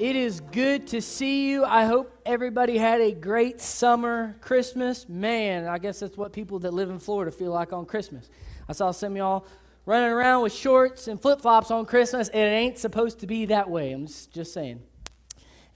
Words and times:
It 0.00 0.16
is 0.16 0.40
good 0.40 0.86
to 0.86 1.02
see 1.02 1.50
you. 1.50 1.62
I 1.62 1.84
hope 1.84 2.18
everybody 2.24 2.78
had 2.78 3.02
a 3.02 3.12
great 3.12 3.60
summer, 3.60 4.34
Christmas. 4.40 5.06
Man, 5.10 5.68
I 5.68 5.76
guess 5.76 6.00
that's 6.00 6.16
what 6.16 6.32
people 6.32 6.58
that 6.60 6.72
live 6.72 6.88
in 6.88 6.98
Florida 6.98 7.30
feel 7.30 7.52
like 7.52 7.74
on 7.74 7.84
Christmas. 7.84 8.30
I 8.66 8.72
saw 8.72 8.92
some 8.92 9.12
of 9.12 9.18
y'all 9.18 9.46
running 9.84 10.08
around 10.08 10.42
with 10.42 10.54
shorts 10.54 11.06
and 11.06 11.20
flip 11.20 11.42
flops 11.42 11.70
on 11.70 11.84
Christmas, 11.84 12.30
and 12.30 12.40
it 12.40 12.46
ain't 12.46 12.78
supposed 12.78 13.20
to 13.20 13.26
be 13.26 13.44
that 13.44 13.68
way. 13.68 13.92
I'm 13.92 14.06
just, 14.06 14.54
saying. 14.54 14.80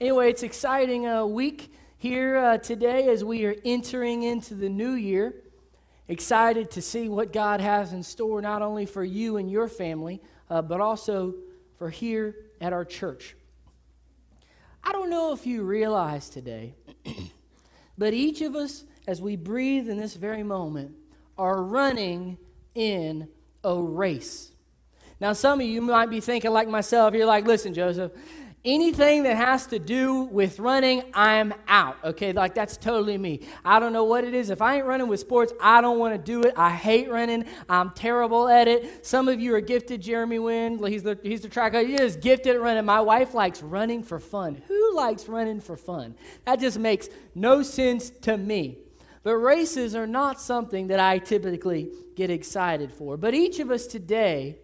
Anyway, 0.01 0.31
it's 0.31 0.41
exciting 0.41 1.05
uh, 1.05 1.23
week 1.23 1.71
here 1.99 2.35
uh, 2.35 2.57
today 2.57 3.09
as 3.09 3.23
we 3.23 3.45
are 3.45 3.55
entering 3.63 4.23
into 4.23 4.55
the 4.55 4.69
new 4.69 4.93
year. 4.93 5.35
Excited 6.07 6.71
to 6.71 6.81
see 6.81 7.09
what 7.09 7.31
God 7.31 7.61
has 7.61 7.93
in 7.93 8.01
store, 8.01 8.41
not 8.41 8.63
only 8.63 8.87
for 8.87 9.03
you 9.03 9.37
and 9.37 9.51
your 9.51 9.67
family, 9.67 10.19
uh, 10.49 10.63
but 10.63 10.81
also 10.81 11.35
for 11.77 11.91
here 11.91 12.35
at 12.59 12.73
our 12.73 12.85
church. 12.85 13.35
I 14.85 14.91
don't 14.91 15.09
know 15.09 15.33
if 15.33 15.47
you 15.47 15.63
realize 15.63 16.29
today, 16.29 16.75
but 17.97 18.13
each 18.13 18.41
of 18.41 18.55
us, 18.55 18.83
as 19.07 19.19
we 19.19 19.35
breathe 19.35 19.89
in 19.89 19.97
this 19.97 20.13
very 20.13 20.43
moment, 20.43 20.91
are 21.37 21.63
running 21.63 22.37
in 22.75 23.27
a 23.63 23.75
race. 23.75 24.51
Now, 25.19 25.33
some 25.33 25.59
of 25.59 25.65
you 25.65 25.81
might 25.81 26.09
be 26.09 26.19
thinking, 26.19 26.51
like 26.51 26.67
myself, 26.67 27.13
you're 27.15 27.25
like, 27.25 27.45
listen, 27.45 27.73
Joseph, 27.73 28.11
anything 28.65 29.23
that 29.23 29.37
has 29.37 29.67
to 29.67 29.79
do 29.79 30.23
with 30.23 30.59
running, 30.59 31.03
I'm 31.13 31.53
out. 31.67 31.97
Okay, 32.03 32.33
like 32.33 32.53
that's 32.55 32.75
totally 32.75 33.17
me. 33.17 33.41
I 33.63 33.79
don't 33.79 33.93
know 33.93 34.03
what 34.03 34.23
it 34.23 34.33
is. 34.33 34.49
If 34.49 34.61
I 34.61 34.77
ain't 34.77 34.85
running 34.85 35.07
with 35.07 35.19
sports, 35.19 35.53
I 35.61 35.81
don't 35.81 35.99
want 35.99 36.13
to 36.13 36.17
do 36.17 36.41
it. 36.41 36.53
I 36.57 36.71
hate 36.71 37.09
running. 37.09 37.45
I'm 37.69 37.91
terrible 37.91 38.47
at 38.47 38.67
it. 38.67 39.05
Some 39.05 39.27
of 39.27 39.39
you 39.39 39.53
are 39.55 39.61
gifted. 39.61 40.01
Jeremy 40.01 40.39
Wynn, 40.39 40.83
he's 40.83 41.03
the 41.03 41.17
he's 41.23 41.41
the 41.41 41.49
track. 41.49 41.73
He 41.73 41.93
is 41.95 42.15
gifted 42.15 42.55
at 42.55 42.61
running. 42.61 42.83
My 42.85 43.01
wife 43.01 43.33
likes 43.33 43.61
running 43.61 44.03
for 44.03 44.19
fun. 44.19 44.61
Who 44.67 44.95
likes 44.95 45.29
running 45.29 45.61
for 45.61 45.77
fun? 45.77 46.15
That 46.45 46.59
just 46.59 46.79
makes 46.79 47.07
no 47.35 47.61
sense 47.61 48.09
to 48.21 48.37
me. 48.37 48.79
But 49.23 49.37
races 49.37 49.95
are 49.95 50.05
not 50.05 50.39
something 50.39 50.87
that 50.87 50.99
I 50.99 51.17
typically 51.17 51.91
get 52.15 52.29
excited 52.29 52.93
for. 52.93 53.17
But 53.17 53.33
each 53.33 53.59
of 53.59 53.71
us 53.71 53.87
today 53.87 54.57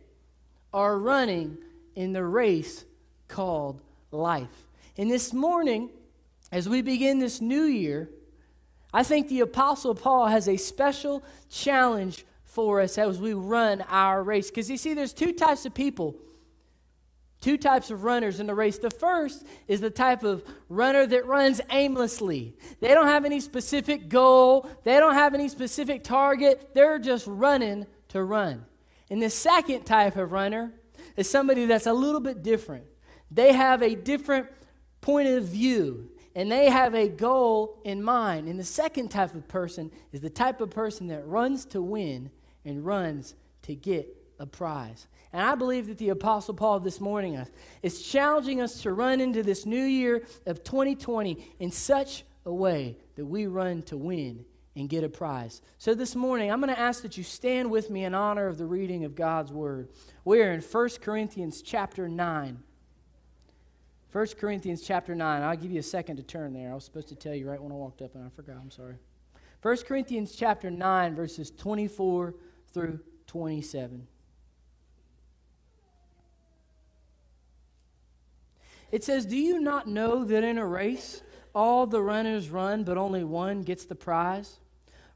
are 0.74 0.98
running 0.98 1.58
in 1.96 2.14
the 2.14 2.24
race 2.24 2.86
called 3.28 3.82
life. 4.12 4.68
And 4.98 5.10
this 5.10 5.34
morning, 5.34 5.90
as 6.52 6.68
we 6.68 6.82
begin 6.82 7.20
this 7.20 7.42
new 7.42 7.64
year, 7.64 8.10
I 8.94 9.04
think 9.04 9.30
the 9.30 9.40
Apostle 9.40 9.96
Paul 9.96 10.28
has 10.28 10.48
a 10.48 10.58
special 10.58 11.24
challenge 11.50 12.26
for 12.44 12.82
us 12.82 12.98
as 12.98 13.20
we 13.20 13.34
run 13.34 13.82
our 13.88 14.22
race. 14.22 14.50
Because 14.50 14.70
you 14.70 14.78
see, 14.78 14.94
there's 14.94 15.14
two 15.14 15.32
types 15.32 15.66
of 15.66 15.74
people, 15.74 16.18
two 17.40 17.58
types 17.58 17.90
of 17.90 18.04
runners 18.04 18.42
in 18.42 18.48
the 18.48 18.54
race. 18.54 18.78
The 18.78 18.92
first 18.92 19.46
is 19.70 19.80
the 19.80 19.90
type 19.90 20.24
of 20.24 20.44
runner 20.68 21.08
that 21.08 21.26
runs 21.26 21.62
aimlessly. 21.70 22.58
They 22.82 22.90
don't 22.90 23.08
have 23.08 23.24
any 23.24 23.40
specific 23.40 24.10
goal, 24.10 24.70
they 24.84 25.00
don't 25.00 25.14
have 25.14 25.34
any 25.34 25.48
specific 25.48 26.04
target, 26.04 26.72
they're 26.74 27.00
just 27.00 27.26
running 27.28 27.88
to 28.10 28.22
run. 28.22 28.66
And 29.10 29.22
the 29.22 29.30
second 29.30 29.86
type 29.86 30.18
of 30.18 30.34
runner 30.34 30.74
is 31.16 31.30
somebody 31.30 31.66
that's 31.66 31.88
a 31.88 31.94
little 31.94 32.22
bit 32.22 32.44
different. 32.44 32.86
They 33.32 33.54
have 33.54 33.82
a 33.82 33.96
different 33.96 34.48
point 35.00 35.30
of 35.30 35.46
view 35.46 36.10
and 36.36 36.52
they 36.52 36.70
have 36.70 36.94
a 36.94 37.08
goal 37.08 37.80
in 37.84 38.04
mind. 38.04 38.48
And 38.48 38.60
the 38.60 38.64
second 38.64 39.10
type 39.10 39.34
of 39.36 39.48
person 39.48 39.92
is 40.12 40.22
the 40.22 40.30
type 40.30 40.62
of 40.62 40.70
person 40.70 41.08
that 41.08 41.26
runs 41.26 41.66
to 41.68 41.82
win 41.82 42.30
and 42.64 42.86
runs 42.86 43.36
to 43.64 43.76
get 43.76 44.08
a 44.40 44.46
prize. 44.46 45.08
And 45.34 45.42
I 45.42 45.56
believe 45.56 45.88
that 45.88 45.98
the 45.98 46.10
Apostle 46.10 46.54
Paul 46.54 46.80
this 46.80 47.00
morning 47.00 47.44
is 47.82 48.02
challenging 48.02 48.62
us 48.62 48.82
to 48.82 48.94
run 48.94 49.22
into 49.22 49.44
this 49.44 49.66
new 49.66 49.84
year 49.84 50.24
of 50.46 50.64
2020 50.64 51.56
in 51.60 51.72
such 51.72 52.24
a 52.46 52.54
way 52.54 52.98
that 53.16 53.26
we 53.26 53.46
run 53.48 53.82
to 53.84 53.98
win 53.98 54.46
and 54.76 54.90
get 54.90 55.04
a 55.04 55.10
prize. 55.10 55.62
So 55.78 55.94
this 55.94 56.16
morning, 56.16 56.52
I'm 56.52 56.62
going 56.62 56.74
to 56.74 56.80
ask 56.80 57.02
that 57.04 57.18
you 57.18 57.24
stand 57.24 57.70
with 57.70 57.90
me 57.90 58.06
in 58.06 58.14
honor 58.14 58.48
of 58.48 58.58
the 58.58 58.66
reading 58.66 59.04
of 59.04 59.16
God's 59.16 59.52
word. 59.52 59.90
We 60.24 60.42
are 60.42 60.52
in 60.52 60.62
1 60.62 60.90
Corinthians 61.02 61.62
chapter 61.62 62.08
9. 62.08 62.64
1 64.12 64.28
Corinthians 64.40 64.82
chapter 64.82 65.16
9. 65.16 65.42
I'll 65.42 65.56
give 65.56 65.72
you 65.72 65.80
a 65.80 65.84
second 65.84 66.18
to 66.18 66.24
turn 66.24 66.54
there. 66.54 66.72
I 66.72 66.76
was 66.76 66.84
supposed 66.84 67.08
to 67.10 67.16
tell 67.16 67.34
you 67.34 67.50
right 67.50 67.62
when 67.62 67.72
I 67.72 67.76
walked 67.76 68.02
up 68.02 68.14
and 68.14 68.26
I 68.26 68.30
forgot. 68.30 68.58
I'm 68.62 68.72
sorry. 68.72 68.96
1 69.62 69.78
Corinthians 69.88 70.36
chapter 70.36 70.70
9, 70.70 71.16
verses 71.16 71.52
24 71.52 72.34
through 72.74 73.00
27. 73.28 74.08
It 78.92 79.04
says, 79.06 79.26
Do 79.26 79.38
you 79.38 79.62
not 79.62 79.88
know 79.88 80.26
that 80.26 80.44
in 80.44 80.58
a 80.58 80.66
race 80.66 81.22
all 81.56 81.88
the 81.88 82.02
runners 82.02 82.50
run, 82.50 82.84
but 82.84 82.98
only 82.98 83.24
one 83.24 83.62
gets 83.62 83.86
the 83.86 83.96
prize? 83.96 84.60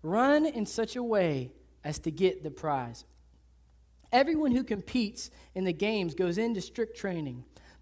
Run 0.01 0.45
in 0.45 0.65
such 0.65 0.95
a 0.95 1.03
way 1.03 1.51
as 1.83 1.99
to 1.99 2.11
get 2.11 2.43
the 2.43 2.51
prize. 2.51 3.03
Everyone 4.13 4.51
who 4.51 4.63
competes 4.63 5.31
in 5.53 5.65
the 5.65 5.73
games 5.73 6.15
goes 6.15 6.37
into 6.37 6.61
strict 6.61 6.95
training. 6.95 7.43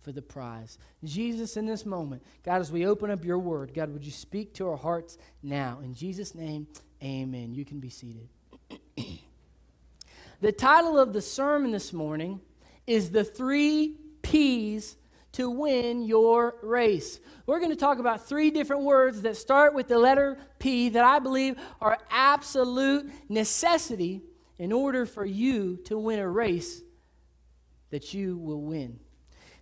for 0.00 0.12
the 0.12 0.22
prize. 0.22 0.78
Jesus, 1.04 1.56
in 1.56 1.66
this 1.66 1.84
moment, 1.84 2.22
God, 2.44 2.60
as 2.60 2.70
we 2.70 2.86
open 2.86 3.10
up 3.10 3.24
your 3.24 3.38
word, 3.38 3.72
God, 3.74 3.92
would 3.92 4.04
you 4.04 4.12
speak 4.12 4.54
to 4.54 4.68
our 4.68 4.76
hearts 4.76 5.18
now? 5.42 5.80
In 5.82 5.94
Jesus' 5.94 6.34
name, 6.34 6.66
amen. 7.02 7.54
You 7.54 7.64
can 7.64 7.80
be 7.80 7.90
seated. 7.90 8.28
the 10.40 10.52
title 10.52 10.98
of 10.98 11.12
the 11.12 11.22
sermon 11.22 11.72
this 11.72 11.92
morning 11.92 12.40
is 12.86 13.10
The 13.10 13.24
Three 13.24 13.96
P's 14.22 14.96
to 15.32 15.50
Win 15.50 16.02
Your 16.02 16.56
Race. 16.62 17.20
We're 17.46 17.58
going 17.58 17.70
to 17.70 17.76
talk 17.76 17.98
about 17.98 18.26
three 18.26 18.50
different 18.50 18.82
words 18.82 19.22
that 19.22 19.36
start 19.36 19.74
with 19.74 19.88
the 19.88 19.98
letter 19.98 20.38
P 20.58 20.88
that 20.90 21.04
I 21.04 21.18
believe 21.18 21.56
are 21.80 21.98
absolute 22.10 23.10
necessity 23.28 24.22
in 24.58 24.72
order 24.72 25.06
for 25.06 25.24
you 25.24 25.76
to 25.84 25.98
win 25.98 26.18
a 26.18 26.28
race 26.28 26.82
that 27.90 28.12
you 28.12 28.36
will 28.36 28.60
win. 28.60 29.00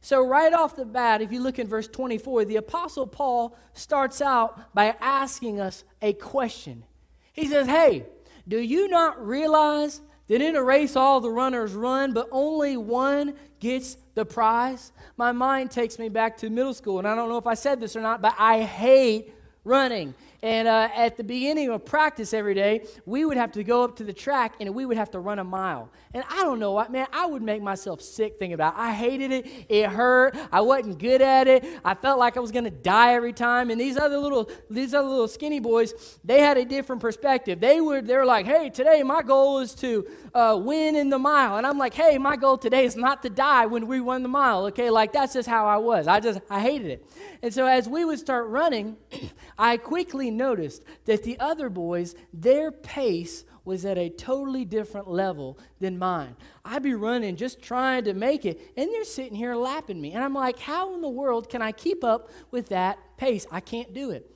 So, 0.07 0.25
right 0.25 0.53
off 0.53 0.77
the 0.77 0.85
bat, 0.85 1.21
if 1.21 1.33
you 1.33 1.41
look 1.41 1.59
in 1.59 1.67
verse 1.67 1.89
24, 1.89 2.45
the 2.45 2.55
Apostle 2.55 3.09
Paul 3.09 3.57
starts 3.73 4.21
out 4.23 4.73
by 4.73 4.95
asking 5.01 5.59
us 5.59 5.83
a 6.01 6.13
question. 6.13 6.85
He 7.33 7.49
says, 7.49 7.67
Hey, 7.67 8.07
do 8.47 8.57
you 8.57 8.87
not 8.87 9.27
realize 9.27 10.01
that 10.29 10.41
in 10.41 10.55
a 10.55 10.63
race 10.63 10.95
all 10.95 11.21
the 11.21 11.33
runners 11.33 11.73
run, 11.73 12.13
but 12.13 12.29
only 12.31 12.77
one 12.77 13.35
gets 13.59 13.97
the 14.15 14.25
prize? 14.25 14.93
My 15.17 15.33
mind 15.33 15.73
takes 15.73 15.99
me 15.99 16.09
back 16.09 16.37
to 16.37 16.51
middle 16.51 16.73
school, 16.73 17.01
and 17.01 17.09
I 17.09 17.17
don't 17.17 17.29
know 17.29 17.39
if 17.39 17.49
I 17.49 17.55
said 17.55 17.81
this 17.81 17.97
or 17.97 18.01
not, 18.01 18.23
but 18.23 18.37
I 18.39 18.63
hate 18.63 19.35
running. 19.65 20.15
And 20.43 20.69
uh, 20.69 20.89
at 20.95 21.17
the 21.17 21.25
beginning 21.25 21.71
of 21.71 21.85
practice 21.85 22.35
every 22.35 22.55
day, 22.55 22.87
we 23.05 23.25
would 23.25 23.37
have 23.37 23.53
to 23.53 23.65
go 23.65 23.85
up 23.85 23.97
to 23.97 24.05
the 24.05 24.13
track 24.13 24.55
and 24.61 24.75
we 24.75 24.87
would 24.87 24.97
have 24.97 25.11
to 25.13 25.19
run 25.19 25.39
a 25.39 25.45
mile. 25.45 25.91
And 26.15 26.25
I 26.31 26.43
don't 26.43 26.59
know 26.59 26.73
what, 26.73 26.91
man, 26.91 27.07
I 27.13 27.27
would 27.27 27.43
make 27.43 27.63
myself 27.63 28.01
sick 28.01 28.39
thinking 28.39 28.55
about 28.55 28.75
it. 28.75 28.81
I 28.81 28.93
hated 28.93 29.33
it. 29.33 29.47
It 29.69 29.87
hurt. 29.89 30.37
I 30.51 30.61
wasn't 30.61 30.99
good 30.99 31.21
at 31.21 31.47
it. 31.47 31.65
I 31.85 31.95
felt 31.95 32.19
like 32.19 32.37
I 32.37 32.41
was 32.41 32.53
going 32.53 32.65
to 32.65 32.71
die 32.71 33.15
every 33.15 33.33
time. 33.33 33.71
And 33.71 33.81
these 33.81 33.97
other 33.97 34.19
little, 34.19 34.51
these 34.71 34.95
other 34.95 35.09
little 35.09 35.29
skinny 35.29 35.61
boys, 35.61 36.19
they 36.25 36.41
had 36.41 36.57
a 36.57 36.65
different 36.65 37.03
perspective. 37.03 37.61
They 37.61 37.81
would, 37.81 38.07
they 38.07 38.17
were 38.17 38.25
like, 38.25 38.47
hey, 38.47 38.71
today 38.71 39.03
my 39.03 39.23
goal 39.23 39.59
is 39.59 39.75
to 39.77 40.07
uh, 40.35 40.59
win 40.63 40.97
in 40.97 41.11
the 41.11 41.19
mile. 41.19 41.57
And 41.57 41.67
I'm 41.67 41.79
like, 41.79 41.95
hey, 41.95 42.19
my 42.19 42.37
goal 42.37 42.59
today 42.59 42.85
is 42.85 42.97
not 42.97 43.23
to 43.23 43.31
die 43.31 43.67
when 43.67 43.87
we 43.87 44.01
run 44.01 44.23
the 44.23 44.29
mile. 44.29 44.67
Okay, 44.67 44.91
like 44.91 45.13
that's 45.13 45.35
just 45.35 45.49
how 45.49 45.67
I 45.67 45.77
was. 45.77 46.07
I 46.07 46.21
just, 46.21 46.41
I 46.49 46.61
hated 46.61 46.89
it. 46.89 47.07
And 47.43 47.53
so 47.53 47.67
as 47.67 47.89
we 47.89 48.05
would 48.05 48.19
start 48.19 48.47
running, 48.49 48.97
I 49.59 49.77
quickly 49.77 50.26
noticed 50.31 50.85
that 51.05 51.23
the 51.23 51.39
other 51.41 51.69
boys, 51.69 52.15
their 52.33 52.71
pace 52.71 53.45
was 53.65 53.85
at 53.85 53.99
a 53.99 54.09
totally 54.09 54.65
different 54.65 55.09
level 55.09 55.59
than 55.81 55.99
mine. 55.99 56.37
I'd 56.65 56.83
be 56.83 56.95
running 56.95 57.37
just 57.37 57.61
trying 57.61 58.05
to 58.05 58.15
make 58.15 58.45
it, 58.45 58.61
and 58.77 58.89
they're 58.91 59.05
sitting 59.05 59.35
here 59.35 59.57
lapping 59.57 60.01
me. 60.01 60.13
And 60.13 60.23
I'm 60.23 60.35
like, 60.35 60.59
how 60.59 60.95
in 60.95 61.01
the 61.01 61.09
world 61.09 61.49
can 61.49 61.63
I 61.63 61.73
keep 61.73 62.05
up 62.05 62.31
with 62.51 62.69
that 62.69 62.99
pace? 63.17 63.47
I 63.51 63.61
can't 63.61 63.93
do 63.93 64.11
it. 64.11 64.31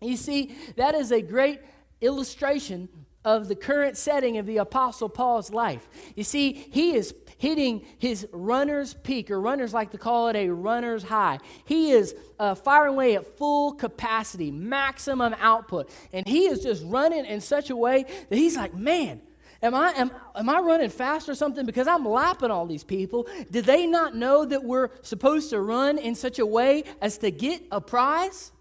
You 0.00 0.16
see, 0.16 0.54
that 0.76 0.94
is 0.94 1.10
a 1.10 1.20
great 1.20 1.60
illustration 2.00 2.88
of 3.24 3.48
the 3.48 3.54
current 3.54 3.96
setting 3.96 4.38
of 4.38 4.46
the 4.46 4.58
Apostle 4.58 5.08
Paul's 5.08 5.52
life. 5.52 5.88
You 6.14 6.24
see, 6.24 6.52
he 6.52 6.94
is 6.94 7.14
hitting 7.36 7.84
his 7.98 8.26
runner's 8.32 8.94
peak, 8.94 9.30
or 9.30 9.40
runners 9.40 9.74
like 9.74 9.90
to 9.90 9.98
call 9.98 10.28
it 10.28 10.36
a 10.36 10.48
runner's 10.48 11.04
high. 11.04 11.38
He 11.64 11.90
is 11.90 12.14
uh, 12.38 12.54
firing 12.54 12.94
away 12.94 13.16
at 13.16 13.36
full 13.36 13.72
capacity, 13.72 14.50
maximum 14.50 15.34
output. 15.38 15.90
And 16.12 16.26
he 16.26 16.46
is 16.46 16.62
just 16.62 16.82
running 16.84 17.24
in 17.24 17.40
such 17.40 17.70
a 17.70 17.76
way 17.76 18.04
that 18.28 18.36
he's 18.36 18.56
like, 18.56 18.74
man, 18.74 19.20
Am 19.60 19.74
I, 19.74 19.90
am, 19.96 20.12
am 20.36 20.48
I 20.48 20.60
running 20.60 20.88
fast 20.88 21.28
or 21.28 21.34
something? 21.34 21.66
Because 21.66 21.88
I'm 21.88 22.04
lapping 22.04 22.50
all 22.50 22.64
these 22.64 22.84
people. 22.84 23.26
Did 23.50 23.64
they 23.64 23.86
not 23.86 24.14
know 24.14 24.44
that 24.44 24.62
we're 24.62 24.90
supposed 25.02 25.50
to 25.50 25.60
run 25.60 25.98
in 25.98 26.14
such 26.14 26.38
a 26.38 26.46
way 26.46 26.84
as 27.00 27.18
to 27.18 27.32
get 27.32 27.62
a 27.72 27.80
prize? 27.80 28.52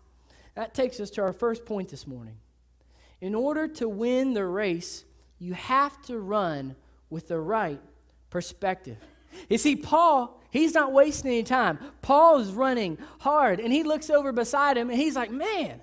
That 0.56 0.74
takes 0.74 1.00
us 1.00 1.12
to 1.12 1.21
our 1.21 1.33
first 1.33 1.65
point 1.65 1.89
this 1.89 2.07
morning. 2.07 2.38
In 3.21 3.33
order 3.33 3.67
to 3.67 3.89
win 3.89 4.33
the 4.33 4.45
race, 4.45 5.03
you 5.39 5.53
have 5.53 6.01
to 6.03 6.19
run 6.19 6.75
with 7.09 7.27
the 7.27 7.39
right 7.39 7.81
perspective. 8.29 8.97
You 9.49 9.57
see, 9.57 9.75
Paul, 9.75 10.41
he's 10.49 10.73
not 10.73 10.91
wasting 10.91 11.31
any 11.31 11.43
time. 11.43 11.79
Paul 12.01 12.39
is 12.39 12.51
running 12.51 12.97
hard, 13.19 13.59
and 13.59 13.71
he 13.71 13.83
looks 13.83 14.09
over 14.09 14.31
beside 14.31 14.77
him 14.77 14.89
and 14.89 14.99
he's 14.99 15.15
like, 15.15 15.31
Man, 15.31 15.81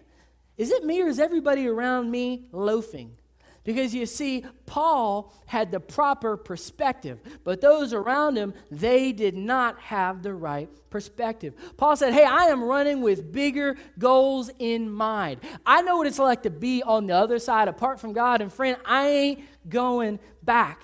is 0.56 0.70
it 0.70 0.84
me 0.84 1.02
or 1.02 1.08
is 1.08 1.18
everybody 1.18 1.66
around 1.66 2.10
me 2.10 2.48
loafing? 2.52 3.16
Because 3.64 3.94
you 3.94 4.04
see, 4.04 4.44
Paul 4.66 5.32
had 5.46 5.70
the 5.70 5.80
proper 5.80 6.36
perspective, 6.36 7.18
but 7.44 7.62
those 7.62 7.94
around 7.94 8.36
him, 8.36 8.52
they 8.70 9.10
did 9.10 9.34
not 9.34 9.80
have 9.80 10.22
the 10.22 10.34
right 10.34 10.68
perspective. 10.90 11.54
Paul 11.78 11.96
said, 11.96 12.12
Hey, 12.12 12.24
I 12.24 12.44
am 12.44 12.62
running 12.62 13.00
with 13.00 13.32
bigger 13.32 13.76
goals 13.98 14.50
in 14.58 14.90
mind. 14.90 15.40
I 15.64 15.80
know 15.80 15.96
what 15.96 16.06
it's 16.06 16.18
like 16.18 16.42
to 16.42 16.50
be 16.50 16.82
on 16.82 17.06
the 17.06 17.14
other 17.14 17.38
side 17.38 17.68
apart 17.68 17.98
from 17.98 18.12
God, 18.12 18.42
and 18.42 18.52
friend, 18.52 18.76
I 18.84 19.08
ain't 19.08 19.40
going 19.68 20.18
back. 20.42 20.82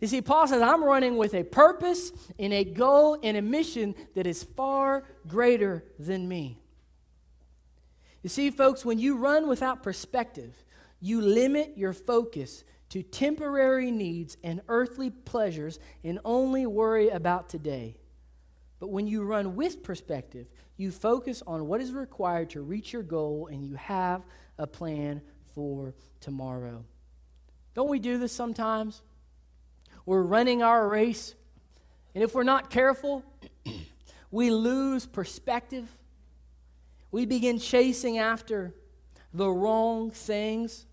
You 0.00 0.06
see, 0.06 0.22
Paul 0.22 0.46
says, 0.46 0.62
I'm 0.62 0.84
running 0.84 1.16
with 1.16 1.34
a 1.34 1.42
purpose 1.42 2.12
and 2.38 2.52
a 2.52 2.62
goal 2.62 3.18
and 3.24 3.36
a 3.36 3.42
mission 3.42 3.96
that 4.14 4.26
is 4.26 4.44
far 4.44 5.02
greater 5.26 5.84
than 5.98 6.28
me. 6.28 6.60
You 8.22 8.28
see, 8.28 8.50
folks, 8.50 8.84
when 8.84 9.00
you 9.00 9.16
run 9.16 9.48
without 9.48 9.82
perspective, 9.82 10.54
you 11.00 11.20
limit 11.20 11.72
your 11.76 11.92
focus 11.92 12.64
to 12.90 13.02
temporary 13.02 13.90
needs 13.90 14.36
and 14.42 14.60
earthly 14.68 15.10
pleasures 15.10 15.78
and 16.04 16.18
only 16.24 16.66
worry 16.66 17.08
about 17.08 17.48
today. 17.48 17.96
But 18.80 18.88
when 18.88 19.06
you 19.06 19.22
run 19.22 19.56
with 19.56 19.82
perspective, 19.82 20.46
you 20.76 20.90
focus 20.90 21.42
on 21.46 21.66
what 21.66 21.80
is 21.80 21.92
required 21.92 22.50
to 22.50 22.62
reach 22.62 22.92
your 22.92 23.02
goal 23.02 23.48
and 23.50 23.64
you 23.64 23.74
have 23.74 24.22
a 24.58 24.66
plan 24.66 25.20
for 25.54 25.94
tomorrow. 26.20 26.84
Don't 27.74 27.88
we 27.88 27.98
do 27.98 28.18
this 28.18 28.32
sometimes? 28.32 29.02
We're 30.06 30.22
running 30.22 30.62
our 30.62 30.88
race, 30.88 31.34
and 32.14 32.24
if 32.24 32.34
we're 32.34 32.42
not 32.42 32.70
careful, 32.70 33.22
we 34.30 34.50
lose 34.50 35.06
perspective. 35.06 35.88
We 37.12 37.26
begin 37.26 37.58
chasing 37.58 38.18
after 38.18 38.74
the 39.32 39.48
wrong 39.48 40.10
things. 40.10 40.86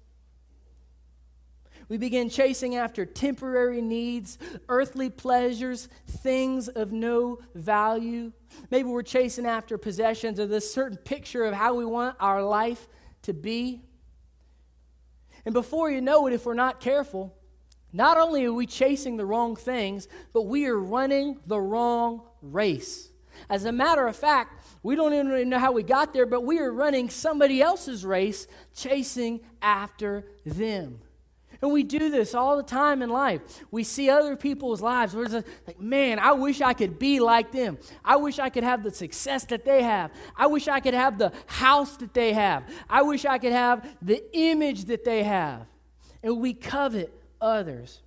We 1.90 1.98
begin 1.98 2.30
chasing 2.30 2.76
after 2.76 3.06
temporary 3.06 3.82
needs, 3.82 4.38
earthly 4.68 5.10
pleasures, 5.10 5.88
things 6.06 6.68
of 6.68 6.92
no 6.92 7.40
value. 7.56 8.34
Maybe 8.70 8.90
we're 8.90 9.04
chasing 9.04 9.46
after 9.46 9.78
possessions 9.78 10.40
or 10.40 10.48
this 10.48 10.72
certain 10.74 10.98
picture 10.98 11.46
of 11.46 11.54
how 11.54 11.76
we 11.76 11.86
want 11.86 12.18
our 12.20 12.44
life 12.44 12.88
to 13.22 13.34
be. 13.34 13.82
And 15.46 15.54
before 15.54 15.90
you 15.90 16.02
know 16.02 16.28
it, 16.28 16.34
if 16.34 16.46
we're 16.46 16.56
not 16.56 16.82
careful, 16.82 17.34
not 17.94 18.18
only 18.18 18.44
are 18.44 18.54
we 18.54 18.66
chasing 18.66 19.16
the 19.16 19.26
wrong 19.26 19.56
things, 19.56 20.10
but 20.34 20.42
we 20.42 20.66
are 20.66 20.78
running 20.78 21.40
the 21.48 21.60
wrong 21.60 22.24
race. 22.42 23.10
As 23.50 23.64
a 23.64 23.72
matter 23.72 24.08
of 24.08 24.16
fact, 24.16 24.66
we 24.84 24.96
don't 24.96 25.14
even 25.14 25.50
know 25.50 25.60
how 25.60 25.72
we 25.72 25.84
got 25.84 26.12
there, 26.12 26.26
but 26.26 26.42
we 26.42 26.60
are 26.60 26.72
running 26.72 27.10
somebody 27.10 27.62
else's 27.62 28.04
race, 28.04 28.46
chasing 28.76 29.40
after 29.62 30.26
them. 30.46 31.00
And 31.62 31.72
we 31.72 31.84
do 31.84 32.10
this 32.10 32.36
all 32.36 32.58
the 32.58 32.64
time 32.64 33.02
in 33.02 33.10
life. 33.10 33.42
We 33.72 33.84
see 33.84 34.10
other 34.10 34.36
people's 34.36 34.82
lives. 34.82 35.16
We're 35.16 35.28
just 35.28 35.48
like, 35.66 35.80
man, 35.80 36.20
I 36.20 36.34
wish 36.34 36.62
I 36.62 36.74
could 36.74 37.00
be 37.00 37.20
like 37.20 37.52
them. 37.52 37.78
I 38.06 38.18
wish 38.18 38.40
I 38.40 38.50
could 38.50 38.64
have 38.64 38.84
the 38.84 38.92
success 38.92 39.46
that 39.46 39.66
they 39.66 39.82
have. 39.82 40.12
I 40.36 40.48
wish 40.48 40.68
I 40.68 40.80
could 40.80 40.94
have 40.94 41.18
the 41.18 41.32
house 41.48 41.98
that 41.98 42.14
they 42.14 42.34
have. 42.34 42.64
I 42.90 43.02
wish 43.02 43.26
I 43.26 43.38
could 43.38 43.54
have 43.54 43.88
the 44.02 44.24
image 44.38 44.86
that 44.86 45.04
they 45.04 45.24
have. 45.24 45.66
And 46.22 46.40
we 46.40 46.54
covet 46.54 47.14
others. 47.42 48.02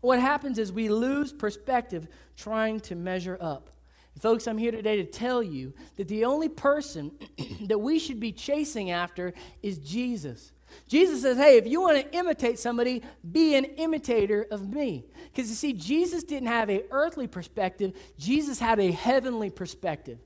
What 0.00 0.18
happens 0.18 0.58
is 0.58 0.72
we 0.72 0.88
lose 0.88 1.32
perspective 1.32 2.08
trying 2.36 2.80
to 2.80 2.94
measure 2.94 3.36
up. 3.40 3.70
Folks, 4.18 4.46
I'm 4.46 4.58
here 4.58 4.72
today 4.72 4.96
to 4.96 5.04
tell 5.04 5.42
you 5.42 5.72
that 5.96 6.08
the 6.08 6.24
only 6.24 6.48
person 6.48 7.12
that 7.62 7.78
we 7.78 7.98
should 7.98 8.20
be 8.20 8.32
chasing 8.32 8.90
after 8.90 9.32
is 9.62 9.78
Jesus. 9.78 10.52
Jesus 10.88 11.22
says, 11.22 11.36
hey, 11.36 11.56
if 11.56 11.66
you 11.66 11.80
want 11.80 11.98
to 11.98 12.16
imitate 12.16 12.58
somebody, 12.58 13.02
be 13.30 13.54
an 13.54 13.64
imitator 13.64 14.46
of 14.50 14.68
me. 14.68 15.04
Because 15.32 15.48
you 15.48 15.56
see, 15.56 15.72
Jesus 15.72 16.24
didn't 16.24 16.48
have 16.48 16.70
a 16.70 16.84
earthly 16.90 17.26
perspective, 17.26 17.92
Jesus 18.18 18.58
had 18.58 18.80
a 18.80 18.90
heavenly 18.90 19.50
perspective. 19.50 20.18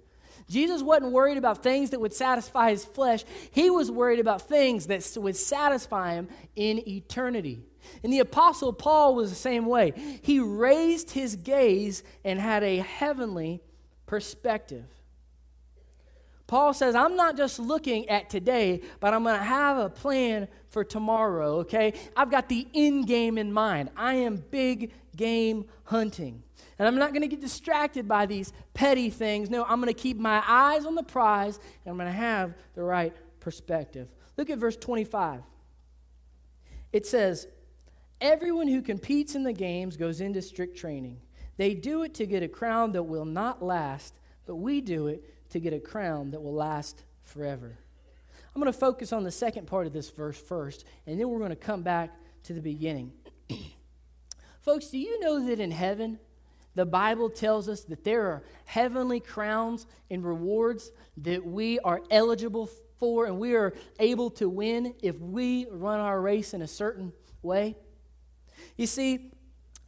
Jesus 0.48 0.82
wasn't 0.82 1.12
worried 1.12 1.38
about 1.38 1.62
things 1.62 1.90
that 1.90 2.00
would 2.00 2.12
satisfy 2.12 2.70
his 2.70 2.84
flesh. 2.84 3.24
He 3.50 3.70
was 3.70 3.90
worried 3.90 4.20
about 4.20 4.42
things 4.42 4.86
that 4.88 5.16
would 5.16 5.36
satisfy 5.36 6.14
him 6.14 6.28
in 6.54 6.86
eternity. 6.86 7.62
And 8.02 8.12
the 8.12 8.20
Apostle 8.20 8.72
Paul 8.72 9.14
was 9.14 9.30
the 9.30 9.36
same 9.36 9.66
way. 9.66 9.92
He 10.22 10.40
raised 10.40 11.10
his 11.10 11.36
gaze 11.36 12.02
and 12.24 12.38
had 12.38 12.62
a 12.62 12.78
heavenly 12.78 13.62
perspective. 14.06 14.84
Paul 16.54 16.72
says, 16.72 16.94
I'm 16.94 17.16
not 17.16 17.36
just 17.36 17.58
looking 17.58 18.08
at 18.08 18.30
today, 18.30 18.80
but 19.00 19.12
I'm 19.12 19.24
going 19.24 19.36
to 19.36 19.44
have 19.44 19.76
a 19.76 19.90
plan 19.90 20.46
for 20.68 20.84
tomorrow, 20.84 21.56
okay? 21.56 21.94
I've 22.16 22.30
got 22.30 22.48
the 22.48 22.68
end 22.72 23.08
game 23.08 23.38
in 23.38 23.52
mind. 23.52 23.90
I 23.96 24.14
am 24.14 24.36
big 24.52 24.92
game 25.16 25.64
hunting. 25.82 26.44
And 26.78 26.86
I'm 26.86 26.94
not 26.94 27.10
going 27.10 27.22
to 27.22 27.26
get 27.26 27.40
distracted 27.40 28.06
by 28.06 28.26
these 28.26 28.52
petty 28.72 29.10
things. 29.10 29.50
No, 29.50 29.64
I'm 29.64 29.80
going 29.80 29.92
to 29.92 30.00
keep 30.00 30.16
my 30.16 30.44
eyes 30.46 30.86
on 30.86 30.94
the 30.94 31.02
prize, 31.02 31.58
and 31.84 31.90
I'm 31.90 31.96
going 31.96 32.06
to 32.06 32.16
have 32.16 32.54
the 32.76 32.84
right 32.84 33.12
perspective. 33.40 34.06
Look 34.36 34.48
at 34.48 34.58
verse 34.58 34.76
25. 34.76 35.42
It 36.92 37.04
says, 37.04 37.48
Everyone 38.20 38.68
who 38.68 38.80
competes 38.80 39.34
in 39.34 39.42
the 39.42 39.52
games 39.52 39.96
goes 39.96 40.20
into 40.20 40.40
strict 40.40 40.78
training. 40.78 41.18
They 41.56 41.74
do 41.74 42.04
it 42.04 42.14
to 42.14 42.26
get 42.26 42.44
a 42.44 42.48
crown 42.48 42.92
that 42.92 43.02
will 43.02 43.24
not 43.24 43.60
last, 43.60 44.20
but 44.46 44.54
we 44.54 44.80
do 44.80 45.08
it 45.08 45.33
to 45.54 45.60
get 45.60 45.72
a 45.72 45.78
crown 45.78 46.32
that 46.32 46.42
will 46.42 46.52
last 46.52 47.04
forever. 47.22 47.78
I'm 48.52 48.60
going 48.60 48.72
to 48.72 48.76
focus 48.76 49.12
on 49.12 49.22
the 49.22 49.30
second 49.30 49.68
part 49.68 49.86
of 49.86 49.92
this 49.92 50.10
verse 50.10 50.36
first, 50.36 50.84
and 51.06 51.18
then 51.18 51.28
we're 51.28 51.38
going 51.38 51.50
to 51.50 51.56
come 51.56 51.82
back 51.82 52.10
to 52.42 52.52
the 52.52 52.60
beginning. 52.60 53.12
Folks, 54.60 54.88
do 54.88 54.98
you 54.98 55.20
know 55.20 55.46
that 55.46 55.60
in 55.60 55.70
heaven, 55.70 56.18
the 56.74 56.84
Bible 56.84 57.30
tells 57.30 57.68
us 57.68 57.82
that 57.84 58.02
there 58.02 58.22
are 58.22 58.42
heavenly 58.64 59.20
crowns 59.20 59.86
and 60.10 60.24
rewards 60.24 60.90
that 61.18 61.46
we 61.46 61.78
are 61.78 62.02
eligible 62.10 62.68
for 62.98 63.26
and 63.26 63.38
we 63.38 63.54
are 63.54 63.74
able 64.00 64.30
to 64.30 64.48
win 64.48 64.92
if 65.04 65.20
we 65.20 65.68
run 65.70 66.00
our 66.00 66.20
race 66.20 66.52
in 66.52 66.62
a 66.62 66.66
certain 66.66 67.12
way? 67.42 67.76
You 68.76 68.88
see, 68.88 69.30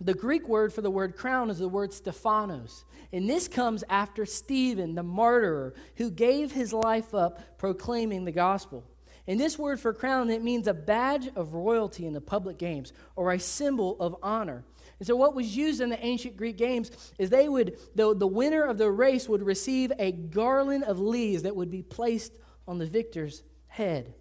the 0.00 0.14
Greek 0.14 0.46
word 0.48 0.72
for 0.72 0.82
the 0.82 0.90
word 0.90 1.16
crown 1.16 1.48
is 1.50 1.58
the 1.58 1.68
word 1.68 1.92
Stephanos. 1.92 2.84
And 3.12 3.28
this 3.28 3.48
comes 3.48 3.82
after 3.88 4.26
Stephen, 4.26 4.94
the 4.94 5.02
martyr, 5.02 5.74
who 5.96 6.10
gave 6.10 6.52
his 6.52 6.72
life 6.72 7.14
up 7.14 7.58
proclaiming 7.58 8.24
the 8.24 8.32
gospel. 8.32 8.84
And 9.26 9.40
this 9.40 9.58
word 9.58 9.80
for 9.80 9.92
crown, 9.92 10.30
it 10.30 10.42
means 10.42 10.68
a 10.68 10.74
badge 10.74 11.28
of 11.34 11.54
royalty 11.54 12.06
in 12.06 12.12
the 12.12 12.20
public 12.20 12.58
games 12.58 12.92
or 13.16 13.32
a 13.32 13.40
symbol 13.40 13.96
of 13.98 14.16
honor. 14.22 14.64
And 14.98 15.06
so, 15.06 15.16
what 15.16 15.34
was 15.34 15.56
used 15.56 15.80
in 15.80 15.88
the 15.90 16.04
ancient 16.04 16.36
Greek 16.36 16.56
games 16.56 16.90
is 17.18 17.28
they 17.28 17.48
would, 17.48 17.76
the, 17.94 18.14
the 18.14 18.26
winner 18.26 18.62
of 18.62 18.78
the 18.78 18.90
race 18.90 19.28
would 19.28 19.42
receive 19.42 19.92
a 19.98 20.12
garland 20.12 20.84
of 20.84 21.00
leaves 21.00 21.42
that 21.42 21.56
would 21.56 21.70
be 21.70 21.82
placed 21.82 22.32
on 22.68 22.78
the 22.78 22.86
victor's 22.86 23.42
head. 23.66 24.14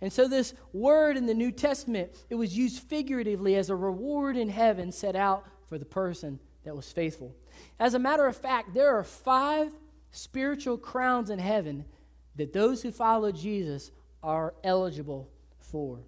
And 0.00 0.12
so, 0.12 0.28
this 0.28 0.54
word 0.72 1.16
in 1.16 1.26
the 1.26 1.34
New 1.34 1.50
Testament, 1.50 2.12
it 2.30 2.36
was 2.36 2.56
used 2.56 2.82
figuratively 2.84 3.56
as 3.56 3.68
a 3.68 3.76
reward 3.76 4.36
in 4.36 4.48
heaven 4.48 4.92
set 4.92 5.16
out 5.16 5.44
for 5.66 5.76
the 5.76 5.84
person 5.84 6.38
that 6.64 6.76
was 6.76 6.92
faithful. 6.92 7.34
As 7.80 7.94
a 7.94 7.98
matter 7.98 8.26
of 8.26 8.36
fact, 8.36 8.74
there 8.74 8.96
are 8.96 9.04
five 9.04 9.72
spiritual 10.10 10.78
crowns 10.78 11.30
in 11.30 11.38
heaven 11.38 11.84
that 12.36 12.52
those 12.52 12.82
who 12.82 12.92
follow 12.92 13.32
Jesus 13.32 13.90
are 14.22 14.54
eligible 14.62 15.30
for. 15.58 16.00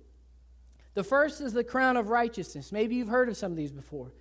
The 0.94 1.04
first 1.04 1.40
is 1.40 1.52
the 1.52 1.64
crown 1.64 1.96
of 1.96 2.08
righteousness. 2.08 2.72
Maybe 2.72 2.96
you've 2.96 3.08
heard 3.08 3.28
of 3.28 3.36
some 3.36 3.52
of 3.52 3.56
these 3.56 3.72
before. 3.72 4.12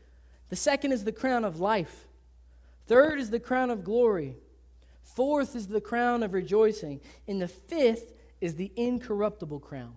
The 0.50 0.56
second 0.56 0.92
is 0.92 1.04
the 1.04 1.12
crown 1.12 1.46
of 1.46 1.60
life. 1.60 2.08
Third 2.88 3.20
is 3.20 3.30
the 3.30 3.40
crown 3.40 3.70
of 3.70 3.84
glory. 3.84 4.36
Fourth 5.04 5.56
is 5.56 5.68
the 5.68 5.82
crown 5.82 6.24
of 6.24 6.34
rejoicing. 6.34 7.02
And 7.28 7.42
the 7.42 7.48
fifth 7.48 8.14
is 8.42 8.56
the 8.56 8.72
incorruptible 8.76 9.60
crown. 9.60 9.96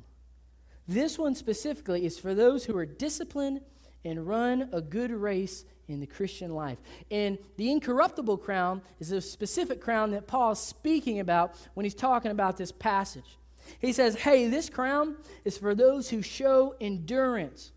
This 0.88 1.18
one 1.18 1.34
specifically 1.34 2.04
is 2.04 2.18
for 2.18 2.34
those 2.34 2.64
who 2.64 2.76
are 2.76 2.86
disciplined 2.86 3.60
and 4.04 4.26
run 4.26 4.68
a 4.72 4.80
good 4.80 5.10
race 5.10 5.64
in 5.88 6.00
the 6.00 6.06
Christian 6.06 6.50
life. 6.50 6.78
And 7.10 7.38
the 7.56 7.70
incorruptible 7.70 8.38
crown 8.38 8.82
is 8.98 9.12
a 9.12 9.20
specific 9.20 9.80
crown 9.80 10.10
that 10.10 10.26
Paul 10.26 10.52
is 10.52 10.58
speaking 10.58 11.20
about 11.20 11.54
when 11.74 11.84
he's 11.84 11.94
talking 11.94 12.30
about 12.30 12.56
this 12.56 12.72
passage. 12.72 13.38
He 13.78 13.92
says, 13.92 14.16
Hey, 14.16 14.48
this 14.48 14.68
crown 14.68 15.16
is 15.44 15.56
for 15.56 15.74
those 15.74 16.10
who 16.10 16.22
show 16.22 16.74
endurance. 16.80 17.72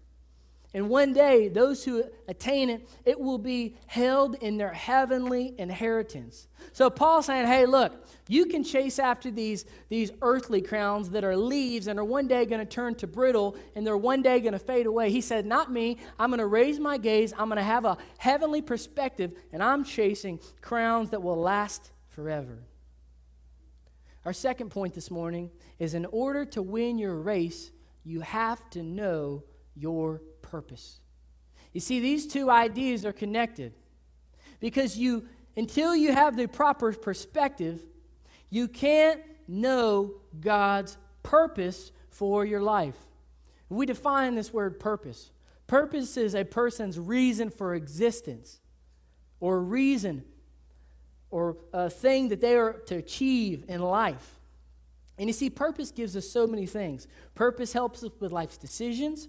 And 0.76 0.90
one 0.90 1.14
day, 1.14 1.48
those 1.48 1.86
who 1.86 2.04
attain 2.28 2.70
it, 2.70 2.90
it 3.06 3.18
will 3.18 3.38
be 3.38 3.78
held 3.88 4.36
in 4.36 4.58
their 4.58 4.74
heavenly 4.74 5.56
inheritance. 5.58 6.50
So 6.74 6.90
Paul's 6.90 7.28
saying, 7.28 7.48
hey, 7.48 7.66
look, 7.66 8.06
you 8.28 8.46
can 8.48 8.62
chase 8.62 9.00
after 9.00 9.32
these, 9.32 9.64
these 9.88 10.12
earthly 10.22 10.62
crowns 10.62 11.12
that 11.12 11.24
are 11.24 11.38
leaves 11.38 11.88
and 11.88 11.98
are 11.98 12.04
one 12.04 12.28
day 12.28 12.46
going 12.46 12.60
to 12.60 12.66
turn 12.66 12.94
to 12.96 13.08
brittle 13.08 13.56
and 13.74 13.88
they're 13.88 13.96
one 13.96 14.22
day 14.22 14.42
going 14.42 14.52
to 14.52 14.60
fade 14.60 14.86
away. 14.86 15.12
He 15.12 15.22
said, 15.22 15.46
not 15.46 15.72
me. 15.72 15.98
I'm 16.20 16.30
going 16.30 16.40
to 16.40 16.46
raise 16.46 16.78
my 16.78 16.98
gaze. 16.98 17.32
I'm 17.32 17.48
going 17.48 17.56
to 17.56 17.64
have 17.64 17.86
a 17.86 17.98
heavenly 18.18 18.62
perspective, 18.62 19.32
and 19.54 19.64
I'm 19.64 19.86
chasing 19.86 20.42
crowns 20.60 21.12
that 21.12 21.24
will 21.24 21.40
last 21.40 21.94
forever. 22.10 22.66
Our 24.26 24.34
second 24.34 24.72
point 24.72 24.94
this 24.94 25.10
morning 25.10 25.52
is 25.80 25.94
in 25.94 26.06
order 26.08 26.44
to 26.48 26.62
win 26.62 26.98
your 26.98 27.16
race, 27.16 27.72
you 28.04 28.20
have 28.20 28.70
to 28.72 28.84
know 28.84 29.46
your 29.78 30.22
purpose. 30.56 31.02
You 31.74 31.82
see, 31.82 32.00
these 32.00 32.26
two 32.26 32.50
ideas 32.50 33.04
are 33.06 33.12
connected 33.12 33.74
because 34.62 34.98
you, 34.98 35.26
until 35.58 35.94
you 35.94 36.14
have 36.14 36.38
the 36.38 36.48
proper 36.48 36.94
perspective, 36.94 37.82
you 38.50 38.70
can't 38.70 39.20
know 39.50 40.14
God's 40.40 40.98
purpose 41.24 41.92
for 42.10 42.46
your 42.46 42.62
life. 42.62 42.96
We 43.68 43.86
define 43.86 44.36
this 44.36 44.54
word 44.54 44.80
purpose. 44.80 45.32
Purpose 45.68 46.16
is 46.16 46.36
a 46.36 46.46
person's 46.46 46.98
reason 46.98 47.50
for 47.50 47.76
existence 47.76 48.62
or 49.42 49.62
reason 49.62 50.24
or 51.32 51.58
a 51.74 51.90
thing 51.90 52.30
that 52.30 52.40
they 52.40 52.56
are 52.56 52.72
to 52.86 52.96
achieve 52.96 53.66
in 53.68 53.82
life. 53.82 54.40
And 55.18 55.28
you 55.28 55.34
see, 55.34 55.50
purpose 55.50 55.92
gives 55.92 56.16
us 56.16 56.30
so 56.30 56.48
many 56.48 56.66
things. 56.66 57.10
Purpose 57.34 57.74
helps 57.74 58.06
us 58.06 58.12
with 58.22 58.32
life's 58.32 58.58
decisions. 58.58 59.28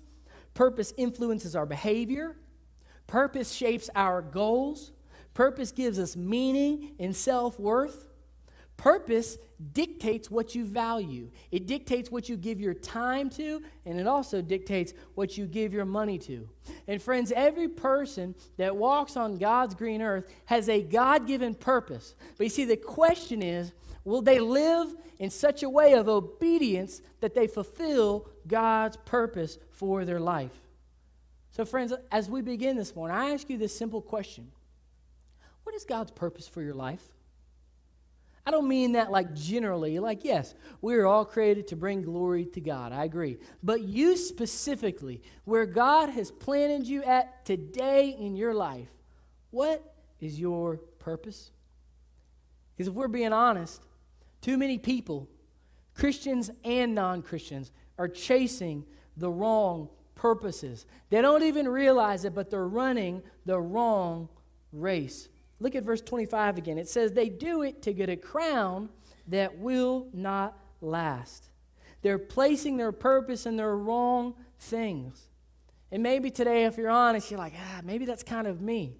Purpose 0.56 0.94
influences 0.96 1.54
our 1.54 1.66
behavior. 1.66 2.34
Purpose 3.06 3.52
shapes 3.52 3.90
our 3.94 4.22
goals. 4.22 4.90
Purpose 5.34 5.70
gives 5.70 5.98
us 5.98 6.16
meaning 6.16 6.92
and 6.98 7.14
self 7.14 7.60
worth. 7.60 8.06
Purpose 8.78 9.36
dictates 9.74 10.30
what 10.30 10.54
you 10.54 10.64
value. 10.64 11.30
It 11.52 11.66
dictates 11.66 12.10
what 12.10 12.30
you 12.30 12.38
give 12.38 12.58
your 12.58 12.72
time 12.72 13.28
to, 13.30 13.62
and 13.84 14.00
it 14.00 14.06
also 14.06 14.40
dictates 14.40 14.94
what 15.14 15.36
you 15.36 15.44
give 15.44 15.74
your 15.74 15.84
money 15.84 16.18
to. 16.20 16.48
And 16.88 17.02
friends, 17.02 17.32
every 17.36 17.68
person 17.68 18.34
that 18.56 18.74
walks 18.74 19.14
on 19.14 19.36
God's 19.36 19.74
green 19.74 20.00
earth 20.00 20.26
has 20.46 20.70
a 20.70 20.80
God 20.80 21.26
given 21.26 21.54
purpose. 21.54 22.14
But 22.38 22.44
you 22.44 22.50
see, 22.50 22.64
the 22.64 22.78
question 22.78 23.42
is 23.42 23.74
will 24.06 24.22
they 24.22 24.38
live 24.38 24.94
in 25.18 25.30
such 25.30 25.62
a 25.62 25.68
way 25.68 25.94
of 25.94 26.08
obedience 26.08 27.02
that 27.20 27.34
they 27.34 27.46
fulfill 27.46 28.28
God's 28.46 28.96
purpose 28.98 29.58
for 29.72 30.04
their 30.04 30.20
life. 30.20 30.52
So, 31.50 31.64
friends, 31.64 31.92
as 32.12 32.30
we 32.30 32.40
begin 32.40 32.76
this 32.76 32.94
morning, 32.94 33.16
I 33.16 33.30
ask 33.30 33.50
you 33.50 33.58
this 33.58 33.76
simple 33.76 34.00
question 34.00 34.52
What 35.64 35.74
is 35.74 35.84
God's 35.84 36.12
purpose 36.12 36.46
for 36.46 36.62
your 36.62 36.74
life? 36.74 37.02
I 38.48 38.52
don't 38.52 38.68
mean 38.68 38.92
that 38.92 39.10
like 39.10 39.34
generally, 39.34 39.98
like, 39.98 40.22
yes, 40.22 40.54
we 40.80 40.94
are 40.94 41.06
all 41.06 41.24
created 41.24 41.66
to 41.68 41.76
bring 41.76 42.02
glory 42.02 42.44
to 42.52 42.60
God. 42.60 42.92
I 42.92 43.02
agree. 43.02 43.38
But 43.60 43.82
you 43.82 44.16
specifically, 44.16 45.20
where 45.44 45.66
God 45.66 46.10
has 46.10 46.30
planted 46.30 46.86
you 46.86 47.02
at 47.02 47.44
today 47.44 48.10
in 48.16 48.36
your 48.36 48.54
life, 48.54 48.86
what 49.50 49.82
is 50.20 50.38
your 50.38 50.76
purpose? 51.00 51.50
Because 52.76 52.86
if 52.86 52.94
we're 52.94 53.08
being 53.08 53.32
honest, 53.32 53.82
too 54.46 54.56
many 54.56 54.78
people, 54.78 55.28
Christians 55.92 56.52
and 56.62 56.94
non 56.94 57.20
Christians, 57.20 57.72
are 57.98 58.06
chasing 58.06 58.84
the 59.16 59.28
wrong 59.28 59.88
purposes. 60.14 60.86
They 61.10 61.20
don't 61.20 61.42
even 61.42 61.66
realize 61.66 62.24
it, 62.24 62.32
but 62.32 62.48
they're 62.48 62.68
running 62.68 63.24
the 63.44 63.58
wrong 63.58 64.28
race. 64.72 65.28
Look 65.58 65.74
at 65.74 65.82
verse 65.82 66.00
25 66.00 66.58
again. 66.58 66.78
It 66.78 66.88
says, 66.88 67.10
They 67.10 67.28
do 67.28 67.62
it 67.62 67.82
to 67.82 67.92
get 67.92 68.08
a 68.08 68.14
crown 68.14 68.88
that 69.26 69.58
will 69.58 70.06
not 70.12 70.56
last. 70.80 71.48
They're 72.02 72.16
placing 72.16 72.76
their 72.76 72.92
purpose 72.92 73.46
in 73.46 73.56
their 73.56 73.76
wrong 73.76 74.36
things. 74.60 75.28
And 75.90 76.04
maybe 76.04 76.30
today, 76.30 76.66
if 76.66 76.76
you're 76.76 76.88
honest, 76.88 77.32
you're 77.32 77.40
like, 77.40 77.54
ah, 77.58 77.80
maybe 77.82 78.04
that's 78.04 78.22
kind 78.22 78.46
of 78.46 78.60
me. 78.60 78.94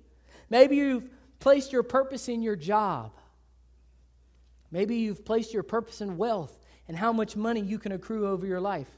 Maybe 0.51 0.75
you've 0.75 1.09
placed 1.39 1.73
your 1.73 1.85
purpose 1.85 2.29
in 2.29 2.43
your 2.43 2.57
job. 2.57 3.13
Maybe 4.71 4.97
you've 4.97 5.25
placed 5.25 5.55
your 5.55 5.63
purpose 5.63 6.01
in 6.01 6.17
wealth 6.17 6.59
and 6.89 6.97
how 6.97 7.13
much 7.13 7.37
money 7.37 7.61
you 7.61 7.79
can 7.79 7.93
accrue 7.93 8.29
over 8.29 8.47
your 8.47 8.61
life. 8.61 8.89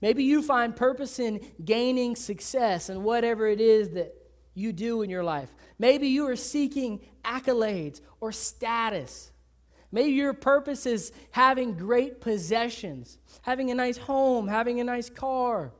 Maybe 0.00 0.24
you 0.24 0.42
find 0.42 0.74
purpose 0.74 1.18
in 1.18 1.40
gaining 1.64 2.16
success 2.16 2.88
and 2.88 3.04
whatever 3.04 3.46
it 3.46 3.60
is 3.60 3.90
that 3.90 4.14
you 4.54 4.72
do 4.72 5.02
in 5.02 5.10
your 5.10 5.24
life. 5.24 5.54
Maybe 5.78 6.08
you 6.08 6.28
are 6.28 6.36
seeking 6.36 7.00
accolades 7.24 8.00
or 8.20 8.32
status. 8.32 9.32
Maybe 9.92 10.12
your 10.12 10.34
purpose 10.34 10.86
is 10.86 11.12
having 11.32 11.76
great 11.76 12.20
possessions, 12.20 13.18
having 13.42 13.70
a 13.70 13.74
nice 13.74 13.98
home, 13.98 14.48
having 14.48 14.80
a 14.80 14.84
nice 14.84 15.10
car. 15.10 15.72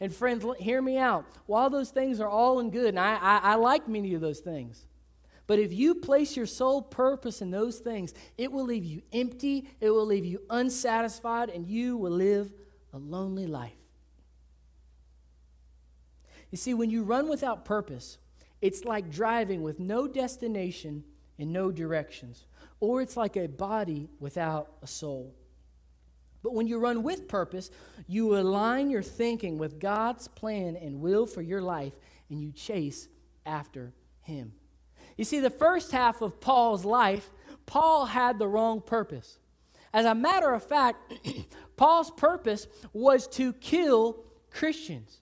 And 0.00 0.14
friends, 0.14 0.44
hear 0.58 0.82
me 0.82 0.98
out. 0.98 1.24
While 1.46 1.70
those 1.70 1.90
things 1.90 2.20
are 2.20 2.28
all 2.28 2.58
in 2.60 2.70
good, 2.70 2.88
and 2.88 3.00
I, 3.00 3.14
I, 3.14 3.40
I 3.42 3.54
like 3.54 3.88
many 3.88 4.14
of 4.14 4.20
those 4.20 4.40
things, 4.40 4.84
but 5.46 5.58
if 5.58 5.72
you 5.72 5.94
place 5.94 6.36
your 6.36 6.46
sole 6.46 6.82
purpose 6.82 7.40
in 7.40 7.50
those 7.50 7.78
things, 7.78 8.12
it 8.36 8.50
will 8.50 8.64
leave 8.64 8.84
you 8.84 9.02
empty, 9.12 9.68
it 9.80 9.90
will 9.90 10.06
leave 10.06 10.24
you 10.24 10.42
unsatisfied, 10.50 11.50
and 11.50 11.66
you 11.66 11.96
will 11.96 12.12
live 12.12 12.52
a 12.92 12.98
lonely 12.98 13.46
life. 13.46 13.72
You 16.50 16.58
see, 16.58 16.74
when 16.74 16.90
you 16.90 17.02
run 17.02 17.28
without 17.28 17.64
purpose, 17.64 18.18
it's 18.60 18.84
like 18.84 19.10
driving 19.10 19.62
with 19.62 19.78
no 19.78 20.08
destination 20.08 21.04
and 21.38 21.52
no 21.52 21.70
directions, 21.70 22.46
or 22.80 23.02
it's 23.02 23.16
like 23.16 23.36
a 23.36 23.46
body 23.46 24.08
without 24.18 24.72
a 24.82 24.86
soul. 24.86 25.34
But 26.42 26.54
when 26.54 26.66
you 26.66 26.78
run 26.78 27.02
with 27.02 27.28
purpose, 27.28 27.70
you 28.06 28.36
align 28.36 28.90
your 28.90 29.02
thinking 29.02 29.58
with 29.58 29.80
God's 29.80 30.28
plan 30.28 30.76
and 30.76 31.00
will 31.00 31.26
for 31.26 31.42
your 31.42 31.60
life, 31.60 31.94
and 32.30 32.40
you 32.40 32.52
chase 32.52 33.08
after 33.44 33.92
Him. 34.22 34.52
You 35.16 35.24
see, 35.24 35.40
the 35.40 35.50
first 35.50 35.92
half 35.92 36.20
of 36.22 36.40
Paul's 36.40 36.84
life, 36.84 37.30
Paul 37.64 38.06
had 38.06 38.38
the 38.38 38.48
wrong 38.48 38.80
purpose. 38.80 39.38
As 39.92 40.04
a 40.04 40.14
matter 40.14 40.52
of 40.52 40.62
fact, 40.62 41.12
Paul's 41.76 42.10
purpose 42.10 42.66
was 42.92 43.26
to 43.28 43.52
kill 43.54 44.24
Christians. 44.50 45.20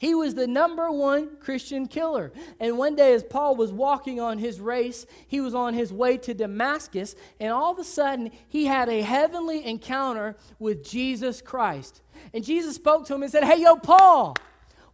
He 0.00 0.14
was 0.14 0.34
the 0.34 0.46
number 0.46 0.90
one 0.90 1.36
Christian 1.40 1.86
killer. 1.86 2.32
And 2.58 2.78
one 2.78 2.96
day, 2.96 3.12
as 3.12 3.22
Paul 3.22 3.54
was 3.56 3.70
walking 3.70 4.18
on 4.18 4.38
his 4.38 4.58
race, 4.58 5.04
he 5.28 5.42
was 5.42 5.54
on 5.54 5.74
his 5.74 5.92
way 5.92 6.16
to 6.16 6.32
Damascus, 6.32 7.14
and 7.38 7.52
all 7.52 7.72
of 7.72 7.78
a 7.78 7.84
sudden, 7.84 8.30
he 8.48 8.64
had 8.64 8.88
a 8.88 9.02
heavenly 9.02 9.64
encounter 9.66 10.36
with 10.58 10.82
Jesus 10.82 11.42
Christ. 11.42 12.00
And 12.32 12.42
Jesus 12.42 12.76
spoke 12.76 13.06
to 13.06 13.14
him 13.14 13.22
and 13.22 13.30
said, 13.30 13.44
Hey, 13.44 13.60
yo, 13.60 13.76
Paul, 13.76 14.36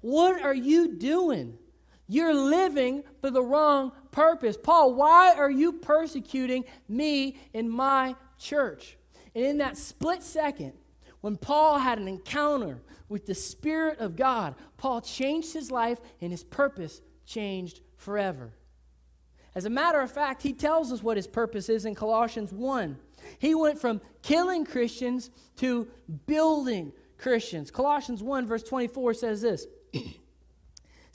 what 0.00 0.42
are 0.42 0.54
you 0.54 0.96
doing? 0.96 1.56
You're 2.08 2.34
living 2.34 3.02
for 3.20 3.30
the 3.30 3.42
wrong 3.42 3.92
purpose. 4.10 4.56
Paul, 4.56 4.94
why 4.94 5.34
are 5.34 5.50
you 5.50 5.72
persecuting 5.72 6.64
me 6.88 7.36
in 7.52 7.68
my 7.68 8.14
church? 8.38 8.96
And 9.34 9.44
in 9.44 9.58
that 9.58 9.76
split 9.76 10.22
second, 10.22 10.72
when 11.20 11.36
Paul 11.36 11.78
had 11.78 11.98
an 11.98 12.08
encounter 12.08 12.80
with 13.08 13.26
the 13.26 13.34
Spirit 13.34 13.98
of 13.98 14.16
God, 14.16 14.54
Paul 14.76 15.00
changed 15.00 15.52
his 15.52 15.70
life 15.70 15.98
and 16.20 16.30
his 16.30 16.44
purpose 16.44 17.00
changed 17.24 17.80
forever. 17.96 18.52
As 19.54 19.64
a 19.64 19.70
matter 19.70 20.00
of 20.00 20.12
fact, 20.12 20.42
he 20.42 20.52
tells 20.52 20.92
us 20.92 21.02
what 21.02 21.16
his 21.16 21.26
purpose 21.26 21.68
is 21.68 21.84
in 21.86 21.94
Colossians 21.94 22.52
1. 22.52 22.98
He 23.38 23.54
went 23.54 23.80
from 23.80 24.00
killing 24.22 24.64
Christians 24.64 25.30
to 25.56 25.88
building 26.26 26.92
Christians. 27.18 27.70
Colossians 27.70 28.22
1, 28.22 28.46
verse 28.46 28.62
24 28.62 29.14
says 29.14 29.40
this 29.40 29.66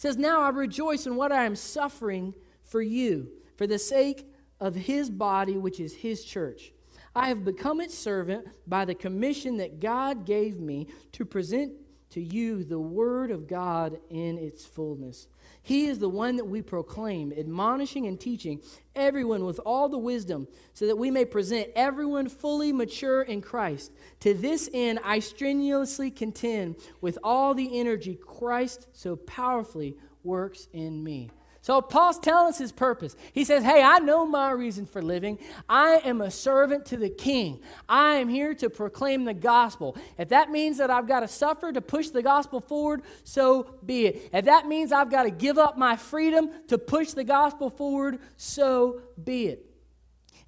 says, 0.01 0.17
Now 0.17 0.41
I 0.41 0.49
rejoice 0.49 1.05
in 1.05 1.15
what 1.15 1.31
I 1.31 1.45
am 1.45 1.55
suffering 1.55 2.33
for 2.63 2.81
you, 2.81 3.29
for 3.55 3.67
the 3.67 3.77
sake 3.77 4.25
of 4.59 4.73
his 4.73 5.11
body, 5.11 5.57
which 5.57 5.79
is 5.79 5.93
his 5.93 6.23
church. 6.23 6.73
I 7.15 7.27
have 7.27 7.45
become 7.45 7.79
its 7.79 7.95
servant 7.95 8.47
by 8.65 8.83
the 8.85 8.95
commission 8.95 9.57
that 9.57 9.79
God 9.79 10.25
gave 10.25 10.59
me 10.59 10.87
to 11.11 11.23
present 11.23 11.73
to 12.11 12.21
you 12.21 12.63
the 12.63 12.79
word 12.79 13.31
of 13.31 13.47
God 13.47 13.99
in 14.09 14.37
its 14.37 14.65
fullness. 14.65 15.27
He 15.63 15.87
is 15.87 15.99
the 15.99 16.09
one 16.09 16.37
that 16.37 16.45
we 16.45 16.61
proclaim, 16.61 17.31
admonishing 17.37 18.07
and 18.07 18.19
teaching 18.19 18.61
everyone 18.95 19.45
with 19.45 19.59
all 19.65 19.89
the 19.89 19.97
wisdom, 19.97 20.47
so 20.73 20.87
that 20.87 20.97
we 20.97 21.11
may 21.11 21.25
present 21.25 21.69
everyone 21.75 22.29
fully 22.29 22.71
mature 22.73 23.21
in 23.21 23.41
Christ. 23.41 23.91
To 24.21 24.33
this 24.33 24.69
end, 24.73 24.99
I 25.03 25.19
strenuously 25.19 26.11
contend 26.11 26.77
with 26.99 27.17
all 27.23 27.53
the 27.53 27.79
energy 27.79 28.15
Christ 28.15 28.87
so 28.93 29.15
powerfully 29.15 29.95
works 30.23 30.67
in 30.73 31.03
me. 31.03 31.29
So 31.63 31.79
Paul's 31.79 32.17
telling 32.17 32.47
us 32.47 32.57
his 32.57 32.71
purpose. 32.71 33.15
He 33.33 33.43
says, 33.43 33.63
Hey, 33.63 33.83
I 33.83 33.99
know 33.99 34.25
my 34.25 34.49
reason 34.49 34.87
for 34.87 34.99
living. 34.99 35.37
I 35.69 36.01
am 36.03 36.19
a 36.19 36.31
servant 36.31 36.87
to 36.87 36.97
the 36.97 37.09
king. 37.09 37.61
I 37.87 38.15
am 38.15 38.29
here 38.29 38.55
to 38.55 38.69
proclaim 38.69 39.25
the 39.25 39.35
gospel. 39.35 39.95
If 40.17 40.29
that 40.29 40.49
means 40.49 40.79
that 40.79 40.89
I've 40.89 41.07
got 41.07 41.19
to 41.19 41.27
suffer 41.27 41.71
to 41.71 41.79
push 41.79 42.09
the 42.09 42.23
gospel 42.23 42.61
forward, 42.61 43.03
so 43.23 43.75
be 43.85 44.07
it. 44.07 44.29
If 44.33 44.45
that 44.45 44.67
means 44.67 44.91
I've 44.91 45.11
got 45.11 45.23
to 45.23 45.29
give 45.29 45.59
up 45.59 45.77
my 45.77 45.95
freedom 45.95 46.49
to 46.67 46.79
push 46.79 47.11
the 47.11 47.23
gospel 47.23 47.69
forward, 47.69 48.19
so 48.37 49.01
be 49.23 49.47
it. 49.47 49.65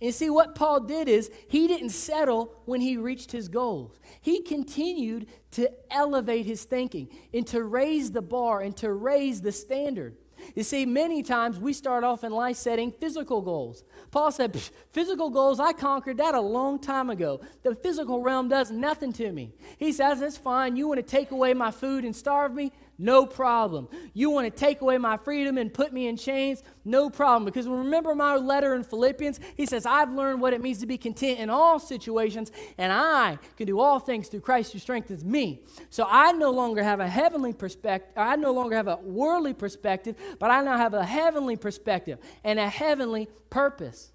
And 0.01 0.13
see, 0.13 0.31
what 0.31 0.55
Paul 0.55 0.79
did 0.81 1.07
is 1.07 1.31
he 1.47 1.67
didn't 1.67 1.91
settle 1.91 2.55
when 2.65 2.81
he 2.81 2.97
reached 2.97 3.31
his 3.31 3.47
goals. 3.47 3.99
He 4.19 4.41
continued 4.41 5.27
to 5.51 5.71
elevate 5.91 6.47
his 6.47 6.63
thinking 6.63 7.07
and 7.33 7.45
to 7.47 7.63
raise 7.63 8.11
the 8.11 8.21
bar 8.23 8.61
and 8.61 8.75
to 8.77 8.91
raise 8.91 9.41
the 9.41 9.51
standard. 9.51 10.17
You 10.55 10.63
see, 10.63 10.85
many 10.85 11.23
times 11.23 11.59
we 11.59 11.73
start 11.73 12.03
off 12.03 12.23
in 12.23 12.31
life 12.31 12.57
setting 12.57 12.91
physical 12.91 13.41
goals. 13.41 13.83
Paul 14.11 14.31
said, 14.31 14.59
Physical 14.89 15.29
goals, 15.29 15.59
I 15.59 15.73
conquered 15.73 16.17
that 16.17 16.35
a 16.35 16.41
long 16.41 16.79
time 16.79 17.09
ago. 17.09 17.41
The 17.63 17.75
physical 17.75 18.21
realm 18.21 18.49
does 18.49 18.71
nothing 18.71 19.13
to 19.13 19.31
me. 19.31 19.53
He 19.77 19.91
says, 19.91 20.21
It's 20.21 20.37
fine. 20.37 20.75
You 20.75 20.87
want 20.87 20.99
to 20.99 21.03
take 21.03 21.31
away 21.31 21.53
my 21.53 21.71
food 21.71 22.05
and 22.05 22.15
starve 22.15 22.53
me? 22.53 22.71
No 22.97 23.25
problem. 23.25 23.87
You 24.13 24.29
want 24.29 24.45
to 24.45 24.51
take 24.51 24.81
away 24.81 24.97
my 24.99 25.17
freedom 25.17 25.57
and 25.57 25.73
put 25.73 25.91
me 25.91 26.07
in 26.07 26.15
chains? 26.15 26.61
No 26.85 27.09
problem. 27.09 27.45
Because 27.45 27.67
remember 27.67 28.13
my 28.13 28.35
letter 28.35 28.75
in 28.75 28.83
Philippians? 28.83 29.39
He 29.57 29.65
says, 29.65 29.85
I've 29.85 30.11
learned 30.11 30.41
what 30.41 30.53
it 30.53 30.61
means 30.61 30.79
to 30.79 30.85
be 30.85 30.97
content 30.97 31.39
in 31.39 31.49
all 31.49 31.79
situations, 31.79 32.51
and 32.77 32.93
I 32.93 33.39
can 33.57 33.65
do 33.65 33.79
all 33.79 33.99
things 33.99 34.27
through 34.27 34.41
Christ 34.41 34.73
who 34.73 34.79
strengthens 34.79 35.25
me. 35.25 35.63
So 35.89 36.05
I 36.07 36.33
no 36.33 36.51
longer 36.51 36.83
have 36.83 36.99
a 36.99 37.07
heavenly 37.07 37.53
perspective, 37.53 38.13
I 38.15 38.35
no 38.35 38.53
longer 38.53 38.75
have 38.75 38.87
a 38.87 38.97
worldly 38.97 39.53
perspective, 39.53 40.15
but 40.39 40.51
I 40.51 40.61
now 40.61 40.77
have 40.77 40.93
a 40.93 41.03
heavenly 41.03 41.55
perspective 41.55 42.19
and 42.43 42.59
a 42.59 42.69
heavenly 42.69 43.27
purpose. 43.49 44.11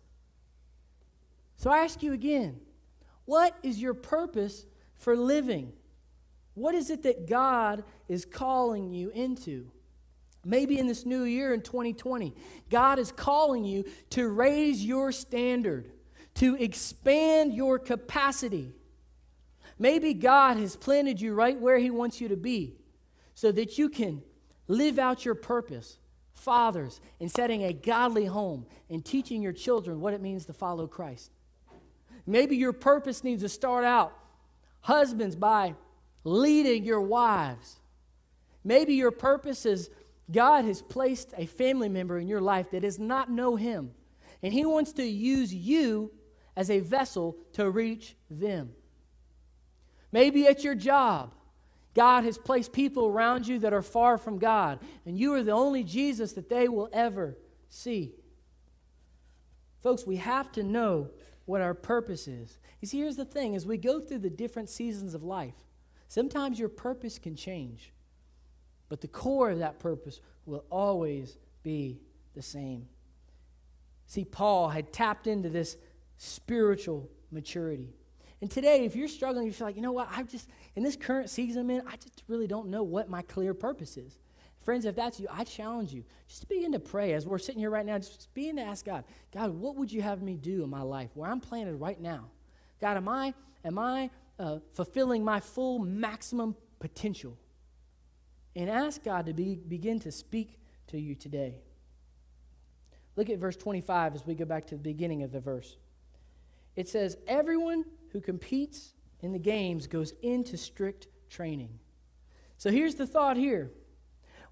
So 1.56 1.70
I 1.70 1.78
ask 1.78 2.02
you 2.02 2.12
again, 2.12 2.60
what 3.24 3.56
is 3.64 3.82
your 3.82 3.94
purpose 3.94 4.64
for 4.94 5.16
living? 5.16 5.72
What 6.58 6.74
is 6.74 6.90
it 6.90 7.04
that 7.04 7.28
God 7.28 7.84
is 8.08 8.24
calling 8.24 8.92
you 8.92 9.10
into? 9.10 9.70
Maybe 10.44 10.78
in 10.78 10.88
this 10.88 11.06
new 11.06 11.22
year 11.22 11.54
in 11.54 11.60
2020, 11.60 12.34
God 12.68 12.98
is 12.98 13.12
calling 13.12 13.64
you 13.64 13.84
to 14.10 14.28
raise 14.28 14.84
your 14.84 15.12
standard, 15.12 15.92
to 16.34 16.56
expand 16.56 17.54
your 17.54 17.78
capacity. 17.78 18.72
Maybe 19.78 20.14
God 20.14 20.56
has 20.56 20.74
planted 20.74 21.20
you 21.20 21.32
right 21.32 21.58
where 21.58 21.78
He 21.78 21.90
wants 21.90 22.20
you 22.20 22.28
to 22.28 22.36
be 22.36 22.74
so 23.34 23.52
that 23.52 23.78
you 23.78 23.88
can 23.88 24.22
live 24.66 24.98
out 24.98 25.24
your 25.24 25.36
purpose. 25.36 25.98
Fathers, 26.34 27.00
in 27.20 27.28
setting 27.28 27.62
a 27.64 27.72
godly 27.72 28.26
home 28.26 28.66
and 28.90 29.04
teaching 29.04 29.42
your 29.42 29.52
children 29.52 30.00
what 30.00 30.14
it 30.14 30.20
means 30.20 30.46
to 30.46 30.52
follow 30.52 30.86
Christ. 30.86 31.30
Maybe 32.26 32.56
your 32.56 32.72
purpose 32.72 33.22
needs 33.22 33.42
to 33.42 33.48
start 33.48 33.84
out, 33.84 34.12
husbands, 34.80 35.34
by 35.34 35.74
leading 36.24 36.84
your 36.84 37.00
wives. 37.00 37.76
Maybe 38.64 38.94
your 38.94 39.10
purpose 39.10 39.64
is 39.64 39.90
God 40.30 40.64
has 40.64 40.82
placed 40.82 41.32
a 41.36 41.46
family 41.46 41.88
member 41.88 42.18
in 42.18 42.28
your 42.28 42.40
life 42.40 42.70
that 42.70 42.80
does 42.80 42.98
not 42.98 43.30
know 43.30 43.56
Him, 43.56 43.92
and 44.42 44.52
He 44.52 44.66
wants 44.66 44.92
to 44.94 45.04
use 45.04 45.54
you 45.54 46.12
as 46.56 46.70
a 46.70 46.80
vessel 46.80 47.36
to 47.54 47.70
reach 47.70 48.16
them. 48.30 48.72
Maybe 50.12 50.46
at 50.46 50.64
your 50.64 50.74
job, 50.74 51.34
God 51.94 52.24
has 52.24 52.38
placed 52.38 52.72
people 52.72 53.06
around 53.06 53.46
you 53.46 53.58
that 53.60 53.72
are 53.72 53.82
far 53.82 54.18
from 54.18 54.38
God, 54.38 54.80
and 55.06 55.18
you 55.18 55.34
are 55.34 55.42
the 55.42 55.52
only 55.52 55.82
Jesus 55.82 56.32
that 56.32 56.48
they 56.48 56.68
will 56.68 56.88
ever 56.92 57.36
see. 57.68 58.14
Folks, 59.82 60.06
we 60.06 60.16
have 60.16 60.50
to 60.52 60.62
know 60.62 61.10
what 61.44 61.60
our 61.60 61.74
purpose 61.74 62.28
is. 62.28 62.58
See, 62.84 62.98
here's 62.98 63.16
the 63.16 63.24
thing 63.24 63.56
as 63.56 63.66
we 63.66 63.78
go 63.78 64.00
through 64.00 64.18
the 64.18 64.30
different 64.30 64.68
seasons 64.68 65.14
of 65.14 65.22
life, 65.22 65.54
Sometimes 66.08 66.58
your 66.58 66.70
purpose 66.70 67.18
can 67.18 67.36
change, 67.36 67.92
but 68.88 69.00
the 69.00 69.08
core 69.08 69.50
of 69.50 69.58
that 69.58 69.78
purpose 69.78 70.20
will 70.46 70.64
always 70.70 71.36
be 71.62 72.00
the 72.34 72.42
same. 72.42 72.88
See, 74.06 74.24
Paul 74.24 74.70
had 74.70 74.92
tapped 74.92 75.26
into 75.26 75.50
this 75.50 75.76
spiritual 76.16 77.10
maturity. 77.30 77.92
And 78.40 78.50
today, 78.50 78.84
if 78.84 78.96
you're 78.96 79.08
struggling, 79.08 79.46
you 79.46 79.52
feel 79.52 79.66
like, 79.66 79.76
you 79.76 79.82
know 79.82 79.92
what, 79.92 80.08
I 80.10 80.22
just, 80.22 80.48
in 80.76 80.82
this 80.82 80.96
current 80.96 81.28
season 81.28 81.62
I'm 81.62 81.70
in, 81.70 81.82
I 81.86 81.96
just 81.96 82.22
really 82.26 82.46
don't 82.46 82.68
know 82.68 82.82
what 82.82 83.10
my 83.10 83.20
clear 83.22 83.52
purpose 83.52 83.96
is. 83.96 84.18
Friends, 84.64 84.86
if 84.86 84.96
that's 84.96 85.20
you, 85.20 85.26
I 85.30 85.44
challenge 85.44 85.92
you 85.92 86.04
just 86.26 86.42
to 86.42 86.46
begin 86.46 86.72
to 86.72 86.78
pray 86.78 87.12
as 87.14 87.26
we're 87.26 87.38
sitting 87.38 87.60
here 87.60 87.70
right 87.70 87.84
now, 87.84 87.98
just 87.98 88.32
begin 88.34 88.56
to 88.56 88.62
ask 88.62 88.84
God, 88.84 89.04
God, 89.32 89.50
what 89.50 89.76
would 89.76 89.92
you 89.92 90.02
have 90.02 90.22
me 90.22 90.36
do 90.36 90.62
in 90.62 90.70
my 90.70 90.82
life 90.82 91.10
where 91.14 91.30
I'm 91.30 91.40
planted 91.40 91.76
right 91.76 92.00
now? 92.00 92.30
God, 92.80 92.96
am 92.96 93.08
I, 93.08 93.34
am 93.64 93.78
I 93.78 94.10
uh, 94.38 94.58
fulfilling 94.72 95.24
my 95.24 95.40
full 95.40 95.78
maximum 95.78 96.56
potential. 96.78 97.36
And 98.54 98.68
ask 98.70 99.02
God 99.02 99.26
to 99.26 99.32
be, 99.32 99.56
begin 99.56 100.00
to 100.00 100.12
speak 100.12 100.58
to 100.88 100.98
you 100.98 101.14
today. 101.14 101.56
Look 103.16 103.30
at 103.30 103.38
verse 103.38 103.56
25 103.56 104.14
as 104.14 104.26
we 104.26 104.34
go 104.34 104.44
back 104.44 104.66
to 104.68 104.76
the 104.76 104.82
beginning 104.82 105.22
of 105.22 105.32
the 105.32 105.40
verse. 105.40 105.76
It 106.76 106.88
says, 106.88 107.16
Everyone 107.26 107.84
who 108.12 108.20
competes 108.20 108.94
in 109.20 109.32
the 109.32 109.38
games 109.38 109.86
goes 109.86 110.12
into 110.22 110.56
strict 110.56 111.08
training. 111.28 111.78
So 112.56 112.70
here's 112.70 112.94
the 112.94 113.06
thought 113.06 113.36
here. 113.36 113.70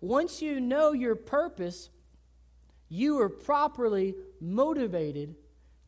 Once 0.00 0.42
you 0.42 0.60
know 0.60 0.92
your 0.92 1.14
purpose, 1.14 1.90
you 2.88 3.20
are 3.20 3.28
properly 3.28 4.14
motivated 4.40 5.34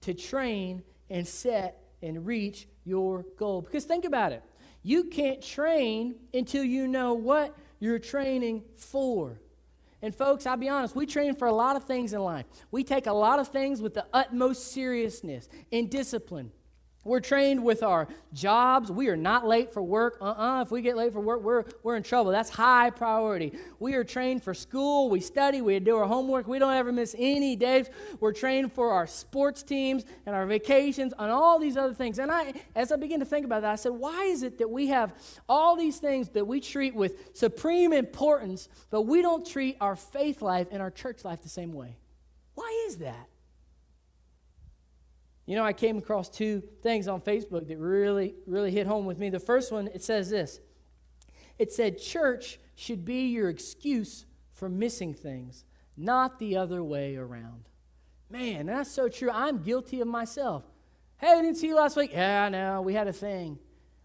to 0.03 0.15
train 0.15 0.83
and 1.11 1.27
set 1.27 1.83
and 2.03 2.27
reach 2.27 2.69
your 2.89 3.25
goal. 3.37 3.61
Because 3.63 3.85
think 3.85 4.05
about 4.05 4.33
it 4.33 4.43
you 4.83 5.05
can't 5.05 5.43
train 5.43 6.15
until 6.33 6.65
you 6.65 6.89
know 6.89 7.13
what 7.13 7.55
you're 7.79 7.99
training 7.99 8.63
for. 8.75 9.39
And 10.01 10.15
folks, 10.15 10.47
I'll 10.47 10.57
be 10.57 10.69
honest, 10.69 10.95
we 10.95 11.07
train 11.07 11.35
for 11.35 11.49
a 11.49 11.53
lot 11.53 11.77
of 11.77 11.85
things 11.85 12.13
in 12.13 12.21
life. 12.21 12.47
We 12.71 12.85
take 12.85 13.07
a 13.07 13.13
lot 13.13 13.41
of 13.41 13.49
things 13.49 13.83
with 13.83 13.95
the 13.95 14.07
utmost 14.13 14.73
seriousness 14.73 15.49
and 15.73 15.91
discipline. 15.91 16.53
We're 17.09 17.21
trained 17.21 17.65
with 17.65 17.83
our 17.83 18.07
jobs. 18.33 18.93
We 18.93 19.09
are 19.09 19.17
not 19.17 19.47
late 19.47 19.73
for 19.73 19.83
work. 19.83 20.19
Uh 20.21 20.27
uh 20.27 20.63
If 20.63 20.71
we 20.71 20.83
get 20.83 20.97
late 20.97 21.13
for 21.13 21.21
work, 21.21 21.43
we're, 21.43 21.65
we're 21.83 21.97
in 21.97 22.03
trouble. 22.03 22.31
That's 22.31 22.51
high 22.51 22.91
priority. 22.91 23.59
We 23.79 23.95
are 23.95 24.05
trained 24.05 24.43
for 24.43 24.53
school. 24.53 25.09
We 25.09 25.21
study. 25.21 25.63
We 25.63 25.79
do 25.81 25.97
our 25.97 26.07
homework. 26.07 26.47
We 26.47 26.59
don't 26.59 26.75
ever 26.75 26.93
miss 26.93 27.17
any 27.19 27.57
days. 27.57 27.89
We're 28.21 28.35
trained 28.35 28.73
for 28.73 28.93
our 28.93 29.07
sports 29.07 29.63
teams 29.63 30.05
and 30.27 30.37
our 30.37 30.47
vacations 30.47 31.15
and 31.19 31.31
all 31.31 31.59
these 31.59 31.77
other 31.77 31.95
things. 31.95 32.19
And 32.19 32.31
I, 32.31 32.53
as 32.77 32.93
I 32.93 32.97
begin 32.97 33.21
to 33.21 33.27
think 33.27 33.47
about 33.47 33.63
that, 33.63 33.73
I 33.73 33.77
said, 33.77 33.93
why 33.93 34.25
is 34.25 34.43
it 34.43 34.59
that 34.59 34.69
we 34.69 34.89
have 34.89 35.15
all 35.49 35.77
these 35.77 35.99
things 35.99 36.29
that 36.31 36.47
we 36.47 36.61
treat 36.61 36.95
with 36.95 37.35
supreme 37.35 37.93
importance, 37.95 38.69
but 38.91 39.03
we 39.03 39.23
don't 39.23 39.47
treat 39.47 39.79
our 39.81 39.97
faith 39.97 40.43
life 40.43 40.69
and 40.71 40.83
our 40.83 40.91
church 40.91 41.25
life 41.25 41.43
the 41.43 41.49
same 41.49 41.73
way? 41.73 41.97
Why 42.55 42.87
is 42.87 42.99
that? 42.99 43.29
You 45.49 45.57
know, 45.57 45.65
I 45.65 45.73
came 45.73 45.97
across 45.97 46.29
two 46.29 46.63
things 46.83 47.09
on 47.09 47.23
Facebook 47.23 47.69
that 47.69 47.79
really, 47.79 48.35
really 48.47 48.71
hit 48.71 48.87
home 48.87 49.07
with 49.07 49.19
me. 49.19 49.31
The 49.31 49.41
first 49.41 49.73
one, 49.73 49.89
it 49.95 50.05
says 50.05 50.29
this 50.29 50.61
it 51.59 51.73
said, 51.73 51.99
Church 51.99 52.61
should 52.75 53.07
be 53.07 53.29
your 53.29 53.49
excuse 53.49 54.27
for 54.53 54.69
missing 54.69 55.15
things, 55.15 55.65
not 55.97 56.39
the 56.39 56.59
other 56.59 56.85
way 56.85 57.17
around. 57.17 57.65
Man, 58.29 58.67
that's 58.67 58.91
so 58.91 59.09
true. 59.09 59.31
I'm 59.33 59.63
guilty 59.63 60.03
of 60.03 60.07
myself. 60.07 60.65
Hey, 61.17 61.33
I 61.33 61.41
didn't 61.41 61.57
see 61.57 61.69
you 61.69 61.77
last 61.77 61.97
week. 61.97 62.11
Yeah, 62.13 62.51
no, 62.51 62.83
we 62.83 62.93
had 62.93 63.09
a 63.09 63.13
thing. 63.15 63.59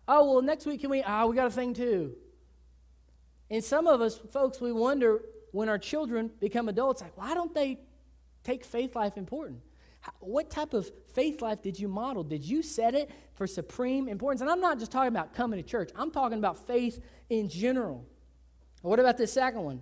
Oh, 0.08 0.32
well, 0.32 0.42
next 0.42 0.66
week 0.66 0.80
can 0.80 0.90
we? 0.90 1.04
Ah, 1.04 1.24
oh, 1.24 1.28
we 1.28 1.36
got 1.36 1.48
a 1.48 1.52
thing 1.52 1.74
too. 1.74 2.16
And 3.50 3.62
some 3.62 3.88
of 3.88 4.00
us, 4.00 4.18
folks, 4.32 4.62
we 4.62 4.72
wonder 4.72 5.20
when 5.52 5.68
our 5.68 5.78
children 5.78 6.32
become 6.40 6.70
adults, 6.70 7.02
like, 7.02 7.18
why 7.18 7.34
don't 7.34 7.54
they 7.54 7.82
take 8.46 8.64
faith 8.64 8.96
life 8.96 9.18
important? 9.18 9.60
What 10.20 10.50
type 10.50 10.74
of 10.74 10.92
faith 11.14 11.42
life 11.42 11.62
did 11.62 11.80
you 11.80 11.88
model? 11.88 12.24
Did 12.24 12.44
you 12.44 12.62
set 12.62 12.94
it 12.94 13.10
for 13.36 13.48
supreme 13.48 14.08
importance? 14.08 14.42
And 14.42 14.50
I'm 14.50 14.60
not 14.60 14.80
just 14.80 14.92
talking 14.92 15.08
about 15.08 15.34
coming 15.34 15.62
to 15.62 15.68
church, 15.68 15.92
I'm 15.96 16.12
talking 16.12 16.38
about 16.38 16.68
faith 16.68 17.02
in 17.30 17.50
general. 17.50 18.06
What 18.82 19.00
about 19.00 19.18
the 19.18 19.28
second 19.28 19.64
one? 19.64 19.82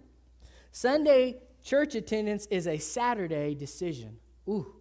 Sunday 0.71 1.41
church 1.63 1.95
attendance 1.95 2.45
is 2.47 2.67
a 2.67 2.77
Saturday 2.77 3.55
decision. 3.55 4.17
Ooh. 4.47 4.75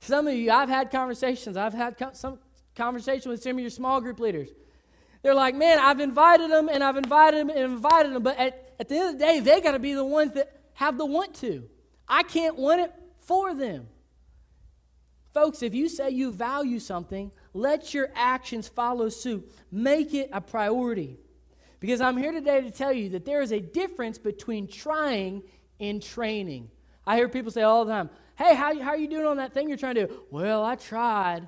Some 0.00 0.26
of 0.26 0.34
you, 0.34 0.50
I've 0.50 0.68
had 0.68 0.90
conversations, 0.90 1.56
I've 1.56 1.74
had 1.74 1.96
some 2.14 2.38
conversation 2.74 3.30
with 3.30 3.42
some 3.42 3.52
of 3.52 3.60
your 3.60 3.70
small 3.70 4.00
group 4.00 4.20
leaders. 4.20 4.48
They're 5.22 5.34
like, 5.34 5.54
man, 5.54 5.78
I've 5.78 6.00
invited 6.00 6.50
them 6.50 6.68
and 6.70 6.82
I've 6.82 6.96
invited 6.96 7.40
them 7.40 7.50
and 7.50 7.58
invited 7.58 8.14
them, 8.14 8.22
but 8.22 8.38
at, 8.38 8.74
at 8.80 8.88
the 8.88 8.96
end 8.96 9.14
of 9.14 9.18
the 9.18 9.24
day, 9.24 9.40
they 9.40 9.60
got 9.60 9.72
to 9.72 9.78
be 9.78 9.92
the 9.92 10.04
ones 10.04 10.32
that 10.32 10.50
have 10.74 10.96
the 10.96 11.04
want 11.04 11.34
to. 11.36 11.68
I 12.08 12.22
can't 12.22 12.56
want 12.56 12.80
it 12.80 12.94
for 13.18 13.54
them. 13.54 13.88
Folks, 15.32 15.62
if 15.62 15.74
you 15.74 15.88
say 15.88 16.10
you 16.10 16.32
value 16.32 16.78
something, 16.78 17.30
let 17.54 17.94
your 17.94 18.10
actions 18.14 18.68
follow 18.68 19.08
suit. 19.08 19.50
Make 19.70 20.14
it 20.14 20.28
a 20.32 20.40
priority. 20.40 21.18
Because 21.78 22.00
I'm 22.00 22.16
here 22.16 22.32
today 22.32 22.60
to 22.60 22.70
tell 22.70 22.92
you 22.92 23.10
that 23.10 23.24
there 23.24 23.40
is 23.40 23.52
a 23.52 23.60
difference 23.60 24.18
between 24.18 24.66
trying 24.66 25.42
and 25.78 26.02
training. 26.02 26.70
I 27.06 27.16
hear 27.16 27.28
people 27.28 27.50
say 27.50 27.62
all 27.62 27.84
the 27.84 27.92
time, 27.92 28.10
Hey, 28.36 28.54
how, 28.54 28.78
how 28.80 28.90
are 28.90 28.96
you 28.96 29.08
doing 29.08 29.26
on 29.26 29.36
that 29.36 29.52
thing 29.52 29.68
you're 29.68 29.76
trying 29.76 29.96
to 29.96 30.06
do? 30.06 30.22
Well, 30.30 30.64
I 30.64 30.74
tried. 30.74 31.46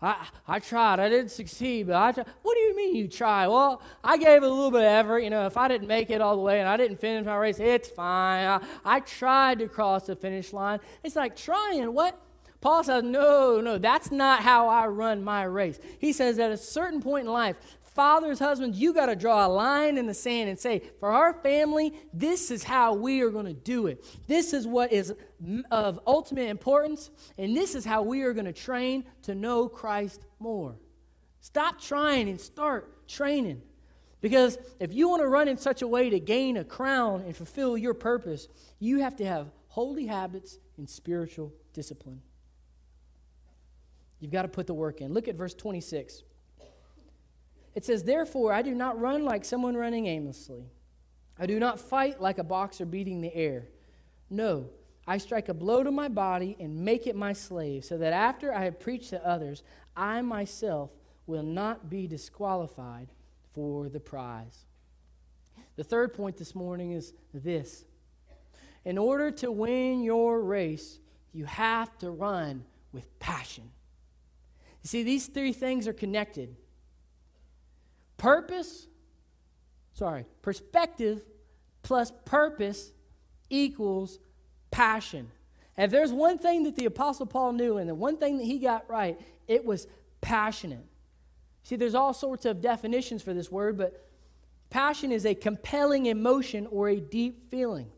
I, 0.00 0.26
I 0.48 0.58
tried. 0.58 0.98
I 0.98 1.08
didn't 1.08 1.30
succeed, 1.30 1.86
but 1.86 1.94
I 1.94 2.10
tried. 2.10 2.26
What 2.42 2.54
do 2.54 2.60
you 2.60 2.74
mean 2.74 2.96
you 2.96 3.06
tried? 3.06 3.46
Well, 3.46 3.80
I 4.02 4.16
gave 4.16 4.42
a 4.42 4.48
little 4.48 4.72
bit 4.72 4.80
of 4.80 4.86
effort. 4.86 5.20
You 5.20 5.30
know, 5.30 5.46
if 5.46 5.56
I 5.56 5.68
didn't 5.68 5.86
make 5.86 6.10
it 6.10 6.20
all 6.20 6.34
the 6.34 6.42
way 6.42 6.58
and 6.58 6.68
I 6.68 6.76
didn't 6.76 6.96
finish 6.96 7.24
my 7.24 7.36
race, 7.36 7.60
it's 7.60 7.88
fine. 7.88 8.44
I, 8.44 8.60
I 8.84 9.00
tried 9.00 9.60
to 9.60 9.68
cross 9.68 10.06
the 10.06 10.16
finish 10.16 10.52
line. 10.52 10.80
It's 11.04 11.14
like 11.14 11.36
trying. 11.36 11.92
What? 11.94 12.20
Paul 12.62 12.84
says, 12.84 13.02
no, 13.02 13.60
no, 13.60 13.76
that's 13.76 14.10
not 14.10 14.40
how 14.40 14.68
I 14.68 14.86
run 14.86 15.22
my 15.22 15.42
race. 15.42 15.78
He 15.98 16.12
says 16.12 16.38
at 16.38 16.52
a 16.52 16.56
certain 16.56 17.02
point 17.02 17.26
in 17.26 17.32
life, 17.32 17.56
fathers, 17.82 18.38
husbands, 18.38 18.78
you 18.78 18.94
got 18.94 19.06
to 19.06 19.16
draw 19.16 19.46
a 19.46 19.48
line 19.48 19.98
in 19.98 20.06
the 20.06 20.14
sand 20.14 20.48
and 20.48 20.58
say, 20.58 20.80
for 21.00 21.10
our 21.10 21.34
family, 21.34 21.92
this 22.14 22.50
is 22.50 22.62
how 22.62 22.94
we 22.94 23.20
are 23.20 23.30
going 23.30 23.46
to 23.46 23.52
do 23.52 23.88
it. 23.88 24.04
This 24.28 24.54
is 24.54 24.66
what 24.66 24.92
is 24.92 25.12
of 25.72 26.00
ultimate 26.06 26.48
importance, 26.48 27.10
and 27.36 27.56
this 27.56 27.74
is 27.74 27.84
how 27.84 28.02
we 28.02 28.22
are 28.22 28.32
going 28.32 28.46
to 28.46 28.52
train 28.52 29.04
to 29.22 29.34
know 29.34 29.68
Christ 29.68 30.24
more. 30.38 30.76
Stop 31.40 31.80
trying 31.80 32.28
and 32.28 32.40
start 32.40 33.08
training. 33.08 33.60
Because 34.20 34.56
if 34.78 34.94
you 34.94 35.08
want 35.08 35.20
to 35.20 35.26
run 35.26 35.48
in 35.48 35.56
such 35.56 35.82
a 35.82 35.88
way 35.88 36.08
to 36.10 36.20
gain 36.20 36.56
a 36.56 36.64
crown 36.64 37.22
and 37.22 37.36
fulfill 37.36 37.76
your 37.76 37.92
purpose, 37.92 38.46
you 38.78 39.00
have 39.00 39.16
to 39.16 39.26
have 39.26 39.50
holy 39.66 40.06
habits 40.06 40.60
and 40.78 40.88
spiritual 40.88 41.52
discipline. 41.72 42.22
You've 44.22 44.30
got 44.30 44.42
to 44.42 44.48
put 44.48 44.68
the 44.68 44.74
work 44.74 45.00
in. 45.00 45.12
Look 45.12 45.26
at 45.26 45.34
verse 45.34 45.52
26. 45.52 46.22
It 47.74 47.84
says, 47.84 48.04
Therefore, 48.04 48.52
I 48.52 48.62
do 48.62 48.72
not 48.72 49.00
run 49.00 49.24
like 49.24 49.44
someone 49.44 49.76
running 49.76 50.06
aimlessly. 50.06 50.70
I 51.40 51.46
do 51.46 51.58
not 51.58 51.80
fight 51.80 52.20
like 52.20 52.38
a 52.38 52.44
boxer 52.44 52.86
beating 52.86 53.20
the 53.20 53.34
air. 53.34 53.66
No, 54.30 54.66
I 55.08 55.18
strike 55.18 55.48
a 55.48 55.54
blow 55.54 55.82
to 55.82 55.90
my 55.90 56.06
body 56.06 56.56
and 56.60 56.84
make 56.84 57.08
it 57.08 57.16
my 57.16 57.32
slave, 57.32 57.84
so 57.84 57.98
that 57.98 58.12
after 58.12 58.54
I 58.54 58.62
have 58.62 58.78
preached 58.78 59.10
to 59.10 59.26
others, 59.26 59.64
I 59.96 60.22
myself 60.22 60.92
will 61.26 61.42
not 61.42 61.90
be 61.90 62.06
disqualified 62.06 63.08
for 63.50 63.88
the 63.88 63.98
prize. 63.98 64.66
The 65.74 65.82
third 65.82 66.14
point 66.14 66.36
this 66.36 66.54
morning 66.54 66.92
is 66.92 67.12
this 67.34 67.86
In 68.84 68.98
order 68.98 69.32
to 69.32 69.50
win 69.50 70.04
your 70.04 70.40
race, 70.40 71.00
you 71.32 71.44
have 71.46 71.98
to 71.98 72.12
run 72.12 72.64
with 72.92 73.18
passion. 73.18 73.72
You 74.82 74.88
see, 74.88 75.02
these 75.02 75.26
three 75.26 75.52
things 75.52 75.86
are 75.86 75.92
connected. 75.92 76.56
Purpose, 78.16 78.86
sorry, 79.94 80.26
perspective 80.42 81.22
plus 81.82 82.12
purpose 82.24 82.92
equals 83.50 84.18
passion. 84.70 85.30
And 85.76 85.86
if 85.86 85.90
there's 85.90 86.12
one 86.12 86.38
thing 86.38 86.64
that 86.64 86.76
the 86.76 86.84
Apostle 86.84 87.26
Paul 87.26 87.52
knew 87.52 87.78
and 87.78 87.88
the 87.88 87.94
one 87.94 88.16
thing 88.16 88.38
that 88.38 88.44
he 88.44 88.58
got 88.58 88.88
right, 88.88 89.20
it 89.48 89.64
was 89.64 89.86
passionate. 90.20 90.86
See, 91.62 91.76
there's 91.76 91.94
all 91.94 92.12
sorts 92.12 92.44
of 92.44 92.60
definitions 92.60 93.22
for 93.22 93.32
this 93.34 93.50
word, 93.50 93.78
but 93.78 94.08
passion 94.70 95.12
is 95.12 95.24
a 95.24 95.34
compelling 95.34 96.06
emotion 96.06 96.66
or 96.66 96.88
a 96.88 97.00
deep 97.00 97.50
feeling. 97.50 97.90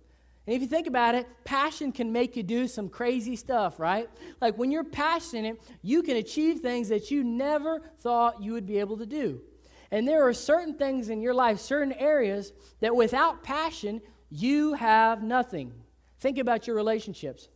And 0.47 0.55
if 0.55 0.61
you 0.61 0.69
think 0.69 0.87
about 0.87 1.15
it, 1.15 1.27
passion 1.45 1.91
can 1.91 2.13
make 2.13 2.37
you 2.37 2.43
do 2.43 2.69
some 2.69 2.89
crazy 2.89 3.35
stuff, 3.35 3.81
right? 3.81 4.09
Like 4.41 4.59
when 4.59 4.71
you're 4.71 4.85
passionate, 4.85 5.61
you 5.83 6.03
can 6.03 6.17
achieve 6.17 6.61
things 6.61 6.89
that 6.89 7.11
you 7.11 7.25
never 7.25 7.81
thought 8.01 8.43
you 8.43 8.53
would 8.53 8.67
be 8.67 8.79
able 8.79 8.99
to 8.99 9.07
do. 9.07 9.41
And 9.91 10.07
there 10.07 10.27
are 10.27 10.35
certain 10.35 10.75
things 10.75 11.09
in 11.09 11.23
your 11.23 11.35
life, 11.35 11.61
certain 11.61 11.93
areas, 11.93 12.53
that 12.81 12.95
without 12.95 13.43
passion, 13.43 14.03
you 14.29 14.75
have 14.75 15.23
nothing. 15.23 15.73
Think 16.21 16.39
about 16.39 16.67
your 16.67 16.77
relationships. 16.77 17.49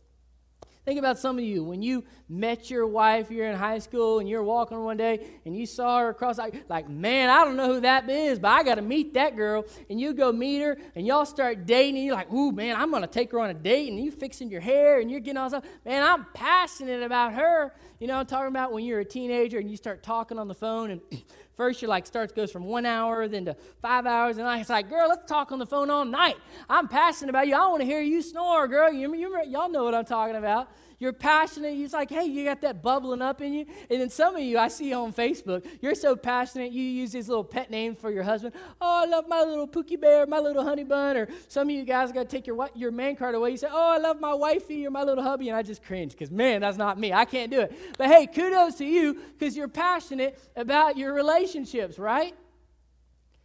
Think 0.89 0.97
about 0.97 1.19
some 1.19 1.37
of 1.37 1.43
you 1.43 1.63
when 1.63 1.83
you 1.83 2.03
met 2.27 2.71
your 2.71 2.87
wife, 2.87 3.29
you're 3.29 3.47
in 3.47 3.55
high 3.55 3.77
school, 3.77 4.17
and 4.17 4.27
you're 4.27 4.41
walking 4.41 4.83
one 4.83 4.97
day 4.97 5.23
and 5.45 5.55
you 5.55 5.67
saw 5.67 5.99
her 5.99 6.09
across, 6.09 6.39
like, 6.39 6.67
like 6.67 6.89
man, 6.89 7.29
I 7.29 7.45
don't 7.45 7.55
know 7.55 7.71
who 7.75 7.81
that 7.81 8.09
is, 8.09 8.39
but 8.39 8.47
I 8.47 8.63
got 8.63 8.75
to 8.75 8.81
meet 8.81 9.13
that 9.13 9.35
girl. 9.35 9.65
And 9.91 10.01
you 10.01 10.13
go 10.13 10.31
meet 10.31 10.63
her, 10.63 10.79
and 10.95 11.05
y'all 11.05 11.25
start 11.25 11.67
dating, 11.67 11.97
and 11.97 12.05
you're 12.05 12.15
like, 12.15 12.33
ooh, 12.33 12.51
man, 12.51 12.75
I'm 12.75 12.89
going 12.89 13.03
to 13.03 13.07
take 13.07 13.31
her 13.33 13.39
on 13.39 13.51
a 13.51 13.53
date, 13.53 13.91
and 13.91 14.03
you 14.03 14.09
fixing 14.09 14.49
your 14.49 14.61
hair, 14.61 14.99
and 14.99 15.11
you're 15.11 15.19
getting 15.19 15.37
all 15.37 15.49
stuff. 15.49 15.63
Man, 15.85 16.01
I'm 16.01 16.25
passionate 16.33 17.03
about 17.03 17.33
her. 17.33 17.71
You 17.99 18.07
know, 18.07 18.15
I'm 18.15 18.25
talking 18.25 18.47
about 18.47 18.71
when 18.71 18.85
you're 18.85 19.01
a 19.01 19.05
teenager 19.05 19.59
and 19.59 19.69
you 19.69 19.75
start 19.75 20.03
talking 20.03 20.39
on 20.39 20.47
the 20.47 20.55
phone, 20.55 20.91
and 20.91 21.01
First, 21.59 21.81
you're 21.81 21.89
like, 21.89 22.07
starts, 22.07 22.31
goes 22.31 22.53
from 22.53 22.63
one 22.63 22.85
hour, 22.85 23.27
then 23.27 23.43
to 23.43 23.57
five 23.81 24.05
hours. 24.05 24.37
And 24.37 24.47
I 24.47 24.59
was 24.59 24.69
like, 24.69 24.89
girl, 24.89 25.09
let's 25.09 25.29
talk 25.29 25.51
on 25.51 25.59
the 25.59 25.65
phone 25.65 25.89
all 25.89 26.05
night. 26.05 26.37
I'm 26.69 26.87
passionate 26.87 27.31
about 27.31 27.49
you. 27.49 27.53
I 27.53 27.67
want 27.67 27.81
to 27.81 27.85
hear 27.85 27.99
you 27.99 28.21
snore, 28.21 28.65
girl. 28.69 28.93
You, 28.93 29.13
you, 29.13 29.43
y'all 29.43 29.67
know 29.69 29.83
what 29.83 29.93
I'm 29.93 30.05
talking 30.05 30.37
about. 30.37 30.69
You're 30.99 31.13
passionate. 31.13 31.77
It's 31.77 31.93
like, 31.93 32.09
hey, 32.09 32.25
you 32.25 32.43
got 32.43 32.59
that 32.61 32.83
bubbling 32.83 33.21
up 33.21 33.41
in 33.41 33.53
you. 33.53 33.65
And 33.89 34.01
then 34.01 34.09
some 34.09 34.35
of 34.35 34.41
you, 34.41 34.57
I 34.57 34.67
see 34.67 34.93
on 34.93 35.13
Facebook, 35.13 35.65
you're 35.81 35.95
so 35.95 36.17
passionate, 36.17 36.73
you 36.73 36.83
use 36.83 37.13
these 37.13 37.29
little 37.29 37.43
pet 37.43 37.71
names 37.71 37.97
for 37.97 38.11
your 38.11 38.23
husband. 38.23 38.53
Oh, 38.81 39.03
I 39.03 39.05
love 39.05 39.25
my 39.29 39.41
little 39.41 39.67
Pookie 39.67 39.99
Bear, 39.99 40.25
my 40.27 40.39
little 40.39 40.63
honey 40.63 40.83
bun. 40.83 41.15
Or 41.15 41.29
some 41.47 41.69
of 41.69 41.75
you 41.75 41.85
guys 41.85 42.11
got 42.11 42.29
to 42.29 42.35
take 42.35 42.45
your, 42.45 42.69
your 42.75 42.91
man 42.91 43.15
card 43.15 43.33
away. 43.33 43.51
You 43.51 43.57
say, 43.57 43.69
oh, 43.71 43.93
I 43.93 43.97
love 43.97 44.19
my 44.19 44.33
wifey 44.33 44.85
or 44.85 44.91
my 44.91 45.03
little 45.03 45.23
hubby. 45.23 45.47
And 45.47 45.57
I 45.57 45.61
just 45.61 45.83
cringe 45.83 46.11
because, 46.11 46.31
man, 46.31 46.59
that's 46.61 46.77
not 46.77 46.99
me. 46.99 47.13
I 47.13 47.23
can't 47.23 47.49
do 47.49 47.61
it. 47.61 47.97
But 47.97 48.07
hey, 48.07 48.27
kudos 48.27 48.75
to 48.75 48.85
you 48.85 49.17
because 49.37 49.55
you're 49.55 49.69
passionate 49.69 50.37
about 50.57 50.97
your 50.97 51.13
relationships, 51.13 51.97
right? 51.97 52.35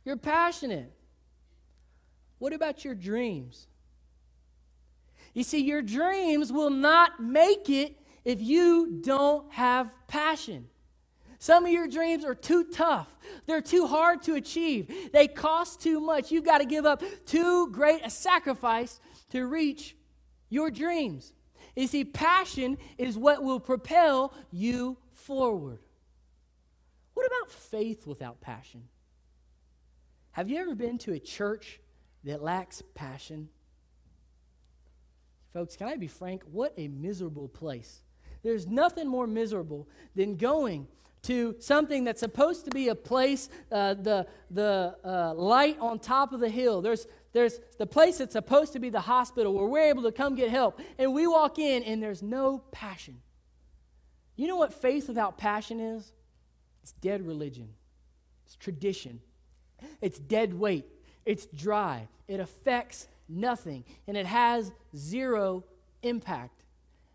You're 0.05 0.17
passionate. 0.17 0.93
What 2.39 2.53
about 2.53 2.85
your 2.85 2.97
dreams? 2.97 3.69
You 5.35 5.43
see, 5.43 5.63
your 5.63 5.83
dreams 5.83 6.53
will 6.53 6.71
not 6.71 7.21
make 7.21 7.69
it 7.69 7.97
if 8.25 8.41
you 8.41 9.01
don't 9.05 9.53
have 9.53 9.93
passion. 10.07 10.69
Some 11.39 11.67
of 11.67 11.73
your 11.73 11.89
dreams 11.89 12.25
are 12.25 12.35
too 12.35 12.65
tough. 12.65 13.19
They're 13.47 13.61
too 13.61 13.87
hard 13.87 14.23
to 14.23 14.35
achieve. 14.35 15.11
They 15.13 15.29
cost 15.29 15.81
too 15.81 16.01
much. 16.01 16.31
You've 16.31 16.45
got 16.45 16.59
to 16.59 16.65
give 16.65 16.87
up 16.87 17.03
too 17.27 17.69
great 17.71 18.01
a 18.03 18.09
sacrifice 18.09 18.99
to 19.31 19.45
reach 19.45 19.95
your 20.49 20.71
dreams. 20.71 21.35
You 21.77 21.87
see, 21.87 22.05
passion 22.05 22.79
is 22.97 23.19
what 23.19 23.43
will 23.43 23.61
propel 23.61 24.33
you 24.53 24.97
forward. 25.13 25.81
What 27.13 27.27
about 27.27 27.51
faith 27.51 28.07
without 28.07 28.41
passion? 28.41 28.85
Have 30.31 30.49
you 30.49 30.59
ever 30.59 30.75
been 30.75 30.99
to 30.99 31.13
a 31.13 31.19
church 31.19 31.81
that 32.23 32.43
lacks 32.43 32.83
passion? 32.95 33.49
Folks, 35.55 35.77
can 35.77 35.87
I 35.87 35.97
be 35.97 36.09
frank? 36.09 36.43
What 36.51 36.75
a 36.77 36.89
miserable 36.89 37.49
place. 37.49 38.03
There's 38.43 38.67
nothing 38.67 39.07
more 39.07 39.29
miserable 39.29 39.89
than 40.17 40.37
going 40.37 40.89
to 41.23 41.55
something 41.61 42.03
that's 42.05 42.21
supposed 42.21 42.65
to 42.65 42.73
be 42.73 42.89
a 42.89 42.95
place, 42.95 43.49
uh, 43.71 43.95
the, 43.95 44.27
the 44.51 44.97
uh, 45.05 45.33
light 45.35 45.79
on 45.81 46.01
top 46.01 46.33
of 46.33 46.41
the 46.41 46.49
hill. 46.49 46.83
There's, 46.83 47.07
there's 47.33 47.61
the 47.79 47.87
place 47.87 48.19
that's 48.19 48.33
supposed 48.33 48.73
to 48.75 48.81
be 48.81 48.91
the 48.91 49.01
hospital 49.01 49.55
where 49.55 49.67
we're 49.67 49.89
able 49.89 50.03
to 50.03 50.13
come 50.13 50.35
get 50.35 50.51
help. 50.51 50.81
And 50.99 51.15
we 51.15 51.27
walk 51.29 51.59
in 51.59 51.85
and 51.85 52.03
there's 52.03 52.23
no 52.23 52.59
passion. 52.73 53.21
You 54.37 54.49
know 54.49 54.57
what 54.57 54.75
faith 54.75 55.07
without 55.07 55.39
passion 55.39 55.79
is? 55.79 56.13
It's 56.83 56.93
dead 56.93 57.27
religion, 57.27 57.71
it's 58.45 58.57
tradition, 58.57 59.21
it's 60.03 60.19
dead 60.19 60.53
weight, 60.53 60.85
it's 61.25 61.47
dry, 61.47 62.09
it 62.29 62.41
affects 62.41 63.09
nothing, 63.29 63.85
and 64.07 64.17
it 64.17 64.27
has 64.27 64.73
zero 64.97 65.65
impact. 66.03 66.65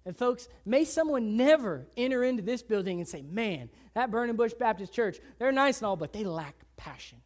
And, 0.06 0.16
folks, 0.18 0.48
may 0.66 0.86
someone 0.86 1.38
never 1.38 1.86
enter 1.96 2.24
into 2.24 2.42
this 2.42 2.64
building 2.64 3.00
and 3.00 3.08
say, 3.08 3.22
man, 3.22 3.70
that 3.94 4.10
Burning 4.10 4.36
Bush 4.36 4.54
Baptist 4.54 4.94
Church, 4.94 5.20
they're 5.38 5.52
nice 5.52 5.80
and 5.80 5.88
all, 5.88 5.96
but 5.96 6.14
they 6.14 6.24
lack 6.24 6.56
passion. 6.78 7.20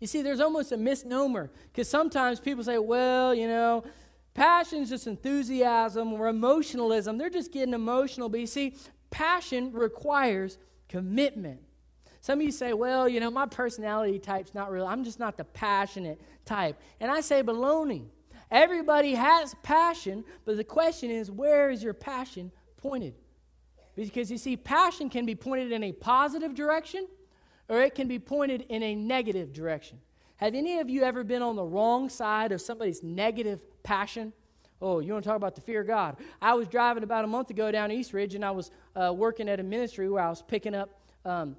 You 0.00 0.08
see, 0.08 0.22
there's 0.22 0.40
almost 0.40 0.72
a 0.72 0.76
misnomer 0.76 1.52
because 1.70 1.88
sometimes 1.88 2.40
people 2.40 2.64
say, 2.64 2.78
well, 2.78 3.32
you 3.32 3.46
know, 3.46 3.84
passion 4.34 4.80
is 4.80 4.88
just 4.88 5.06
enthusiasm 5.06 6.12
or 6.12 6.26
emotionalism. 6.26 7.18
They're 7.18 7.30
just 7.30 7.52
getting 7.52 7.72
emotional. 7.72 8.28
But 8.28 8.40
you 8.40 8.48
see, 8.48 8.74
passion 9.10 9.70
requires 9.72 10.58
commitment. 10.88 11.60
Some 12.22 12.38
of 12.38 12.46
you 12.46 12.52
say, 12.52 12.72
well, 12.72 13.08
you 13.08 13.18
know, 13.18 13.32
my 13.32 13.46
personality 13.46 14.20
type's 14.20 14.54
not 14.54 14.70
real. 14.70 14.86
I'm 14.86 15.02
just 15.02 15.18
not 15.18 15.36
the 15.36 15.44
passionate 15.44 16.20
type. 16.44 16.80
And 17.00 17.10
I 17.10 17.20
say, 17.20 17.42
baloney. 17.42 18.04
Everybody 18.48 19.14
has 19.14 19.56
passion, 19.64 20.24
but 20.44 20.56
the 20.56 20.62
question 20.62 21.10
is, 21.10 21.32
where 21.32 21.68
is 21.68 21.82
your 21.82 21.94
passion 21.94 22.52
pointed? 22.76 23.14
Because 23.96 24.30
you 24.30 24.38
see, 24.38 24.56
passion 24.56 25.10
can 25.10 25.26
be 25.26 25.34
pointed 25.34 25.72
in 25.72 25.82
a 25.82 25.90
positive 25.90 26.54
direction, 26.54 27.08
or 27.68 27.82
it 27.82 27.96
can 27.96 28.06
be 28.06 28.20
pointed 28.20 28.66
in 28.68 28.84
a 28.84 28.94
negative 28.94 29.52
direction. 29.52 29.98
Have 30.36 30.54
any 30.54 30.78
of 30.78 30.88
you 30.88 31.02
ever 31.02 31.24
been 31.24 31.42
on 31.42 31.56
the 31.56 31.64
wrong 31.64 32.08
side 32.08 32.52
of 32.52 32.60
somebody's 32.60 33.02
negative 33.02 33.64
passion? 33.82 34.32
Oh, 34.80 35.00
you 35.00 35.12
want 35.12 35.24
to 35.24 35.28
talk 35.28 35.36
about 35.36 35.56
the 35.56 35.60
fear 35.60 35.80
of 35.80 35.88
God? 35.88 36.18
I 36.40 36.54
was 36.54 36.68
driving 36.68 37.02
about 37.02 37.24
a 37.24 37.28
month 37.28 37.50
ago 37.50 37.72
down 37.72 37.90
East 37.90 38.12
Ridge, 38.12 38.36
and 38.36 38.44
I 38.44 38.52
was 38.52 38.70
uh, 38.94 39.12
working 39.12 39.48
at 39.48 39.58
a 39.58 39.62
ministry 39.64 40.08
where 40.08 40.22
I 40.22 40.28
was 40.28 40.42
picking 40.42 40.74
up 40.74 41.00
um, 41.24 41.56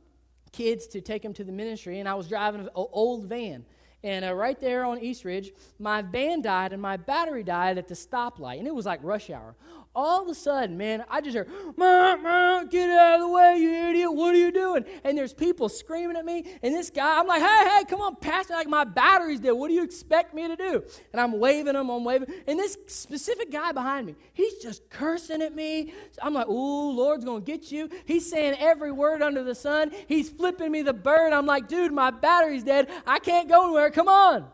kids 0.54 0.88
to 0.88 1.02
take 1.02 1.22
them 1.22 1.34
to 1.34 1.44
the 1.44 1.52
ministry, 1.52 2.00
and 2.00 2.08
I 2.08 2.14
was 2.14 2.30
driving 2.30 2.62
an 2.62 2.70
old 2.76 3.26
van. 3.26 3.66
And 4.06 4.24
uh, 4.24 4.34
right 4.34 4.60
there 4.60 4.86
on 4.86 5.00
East 5.00 5.26
Ridge, 5.26 5.52
my 5.80 6.02
van 6.02 6.42
died 6.42 6.74
and 6.74 6.82
my 6.82 6.98
battery 6.98 7.44
died 7.44 7.78
at 7.78 7.88
the 7.88 7.96
stoplight, 7.96 8.60
and 8.60 8.68
it 8.68 8.76
was 8.76 8.86
like 8.86 9.00
rush 9.04 9.30
hour 9.30 9.56
all 9.96 10.24
of 10.24 10.28
a 10.28 10.34
sudden, 10.34 10.78
man, 10.78 11.06
I 11.10 11.22
just 11.22 11.36
hear, 11.36 11.48
mah, 11.78 12.16
mah, 12.16 12.64
get 12.64 12.90
out 12.90 13.16
of 13.16 13.22
the 13.22 13.28
way, 13.28 13.58
you 13.60 13.72
idiot. 13.72 14.14
What 14.14 14.34
are 14.34 14.38
you 14.38 14.52
doing? 14.52 14.86
And 15.04 15.18
there's 15.18 15.34
people 15.34 15.70
screaming 15.70 16.18
at 16.18 16.26
me. 16.26 16.46
And 16.64 16.74
this 16.74 16.90
guy, 16.90 17.20
I'm 17.20 17.28
like, 17.28 17.42
hey, 17.42 17.70
hey, 17.70 17.84
come 17.86 18.02
on, 18.02 18.16
pass 18.16 18.50
me. 18.50 18.56
Like, 18.56 18.68
my 18.68 18.86
battery's 18.86 19.40
dead. 19.40 19.52
What 19.52 19.68
do 19.68 19.76
you 19.76 19.84
expect 19.84 20.34
me 20.34 20.48
to 20.48 20.56
do? 20.56 20.84
And 21.12 21.22
I'm 21.22 21.40
waving 21.40 21.76
him, 21.76 21.90
I'm 21.90 22.04
waving. 22.04 22.34
And 22.48 22.58
this 22.58 22.78
specific 22.88 23.52
guy 23.52 23.72
behind 23.72 24.08
me, 24.08 24.16
he's 24.34 24.56
just 24.56 24.90
cursing 24.90 25.42
at 25.42 25.54
me. 25.54 25.94
I'm 26.22 26.34
like, 26.34 26.48
ooh, 26.48 26.92
Lord's 26.92 27.24
going 27.24 27.44
to 27.44 27.52
get 27.52 27.72
you. 27.72 27.90
He's 28.06 28.30
saying 28.30 28.56
every 28.60 28.92
word 28.92 29.22
under 29.22 29.44
the 29.44 29.56
sun. 29.56 29.92
He's 30.08 30.30
flipping 30.30 30.72
me 30.72 30.82
the 30.82 30.94
bird. 30.94 31.34
I'm 31.34 31.46
like, 31.46 31.68
dude, 31.68 31.92
my 31.92 32.10
battery's 32.10 32.64
dead. 32.64 32.90
I 33.06 33.20
can't 33.20 33.48
go 33.48 33.66
anywhere. 33.66 33.92
Come 33.92 34.08
on. 34.08 34.48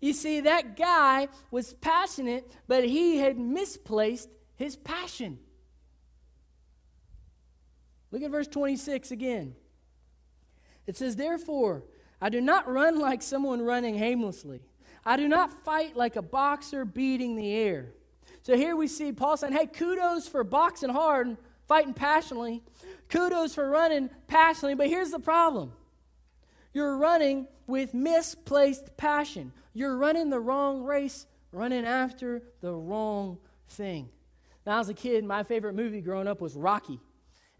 You 0.00 0.12
see, 0.12 0.40
that 0.40 0.76
guy 0.76 1.28
was 1.50 1.72
passionate, 1.74 2.50
but 2.68 2.84
he 2.84 3.16
had 3.16 3.38
misplaced 3.38 4.28
his 4.56 4.76
passion. 4.76 5.38
Look 8.10 8.22
at 8.22 8.30
verse 8.30 8.48
26 8.48 9.10
again. 9.10 9.54
It 10.86 10.96
says, 10.96 11.16
Therefore, 11.16 11.84
I 12.20 12.28
do 12.28 12.40
not 12.40 12.70
run 12.70 12.98
like 12.98 13.22
someone 13.22 13.62
running 13.62 13.96
aimlessly. 13.96 14.62
I 15.04 15.16
do 15.16 15.28
not 15.28 15.52
fight 15.52 15.96
like 15.96 16.16
a 16.16 16.22
boxer 16.22 16.84
beating 16.84 17.36
the 17.36 17.52
air. 17.52 17.92
So 18.42 18.56
here 18.56 18.76
we 18.76 18.88
see 18.88 19.12
Paul 19.12 19.36
saying, 19.36 19.52
Hey, 19.52 19.66
kudos 19.66 20.28
for 20.28 20.44
boxing 20.44 20.90
hard, 20.90 21.26
and 21.26 21.36
fighting 21.68 21.94
passionately. 21.94 22.62
Kudos 23.08 23.54
for 23.54 23.68
running 23.68 24.10
passionately. 24.28 24.74
But 24.74 24.88
here's 24.88 25.10
the 25.10 25.18
problem 25.18 25.72
you're 26.72 26.96
running 26.96 27.48
with 27.66 27.94
misplaced 27.94 28.96
passion. 28.96 29.52
You're 29.72 29.96
running 29.96 30.30
the 30.30 30.40
wrong 30.40 30.84
race, 30.84 31.26
running 31.52 31.84
after 31.84 32.42
the 32.60 32.72
wrong 32.72 33.38
thing. 33.68 34.08
When 34.66 34.74
I 34.74 34.78
was 34.80 34.88
a 34.88 34.94
kid, 34.94 35.24
my 35.24 35.44
favorite 35.44 35.76
movie 35.76 36.00
growing 36.00 36.26
up 36.26 36.40
was 36.40 36.56
Rocky. 36.56 36.98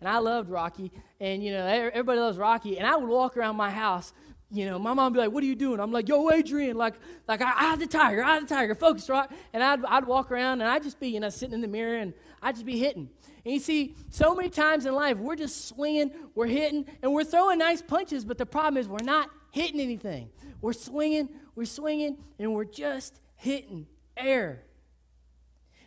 And 0.01 0.09
I 0.09 0.19
loved 0.19 0.51
Rocky. 0.51 0.91
And, 1.21 1.41
you 1.41 1.53
know, 1.53 1.65
everybody 1.65 2.19
loves 2.19 2.37
Rocky. 2.37 2.79
And 2.79 2.87
I 2.87 2.97
would 2.97 3.09
walk 3.09 3.37
around 3.37 3.55
my 3.55 3.71
house. 3.71 4.13
You 4.51 4.67
know, 4.67 4.77
my 4.81 4.93
mom 4.93 5.13
would 5.13 5.17
be 5.17 5.21
like, 5.21 5.31
What 5.31 5.45
are 5.45 5.47
you 5.47 5.55
doing? 5.55 5.79
I'm 5.79 5.93
like, 5.93 6.09
Yo, 6.09 6.29
Adrian, 6.33 6.77
like, 6.77 6.95
like 7.29 7.41
I, 7.43 7.53
I 7.55 7.77
the 7.77 7.87
tiger, 7.87 8.25
I 8.25 8.41
the 8.41 8.47
tiger, 8.47 8.75
focus, 8.75 9.09
right? 9.09 9.31
And 9.53 9.63
I'd, 9.63 9.85
I'd 9.85 10.05
walk 10.05 10.33
around 10.33 10.63
and 10.63 10.69
I'd 10.69 10.83
just 10.83 10.99
be, 10.99 11.07
you 11.07 11.21
know, 11.21 11.29
sitting 11.29 11.55
in 11.55 11.61
the 11.61 11.69
mirror 11.69 11.97
and 11.97 12.13
I'd 12.43 12.57
just 12.57 12.67
be 12.67 12.77
hitting. 12.77 13.09
And 13.45 13.55
you 13.55 13.61
see, 13.61 13.95
so 14.11 14.35
many 14.35 14.51
times 14.51 14.85
in 14.85 14.93
life, 14.93 15.17
we're 15.17 15.37
just 15.37 15.69
swinging, 15.69 16.11
we're 16.35 16.49
hitting, 16.49 16.87
and 17.03 17.15
we're 17.15 17.23
throwing 17.23 17.59
nice 17.59 17.83
punches, 17.83 18.25
but 18.25 18.37
the 18.37 18.47
problem 18.47 18.79
is 18.79 18.89
we're 18.89 18.99
not 19.05 19.31
hitting 19.53 19.79
anything. 19.79 20.29
We're 20.61 20.73
swinging, 20.73 21.29
we're 21.55 21.67
swinging, 21.67 22.19
and 22.41 22.53
we're 22.53 22.65
just 22.65 23.21
hitting 23.37 23.87
air. 24.17 24.65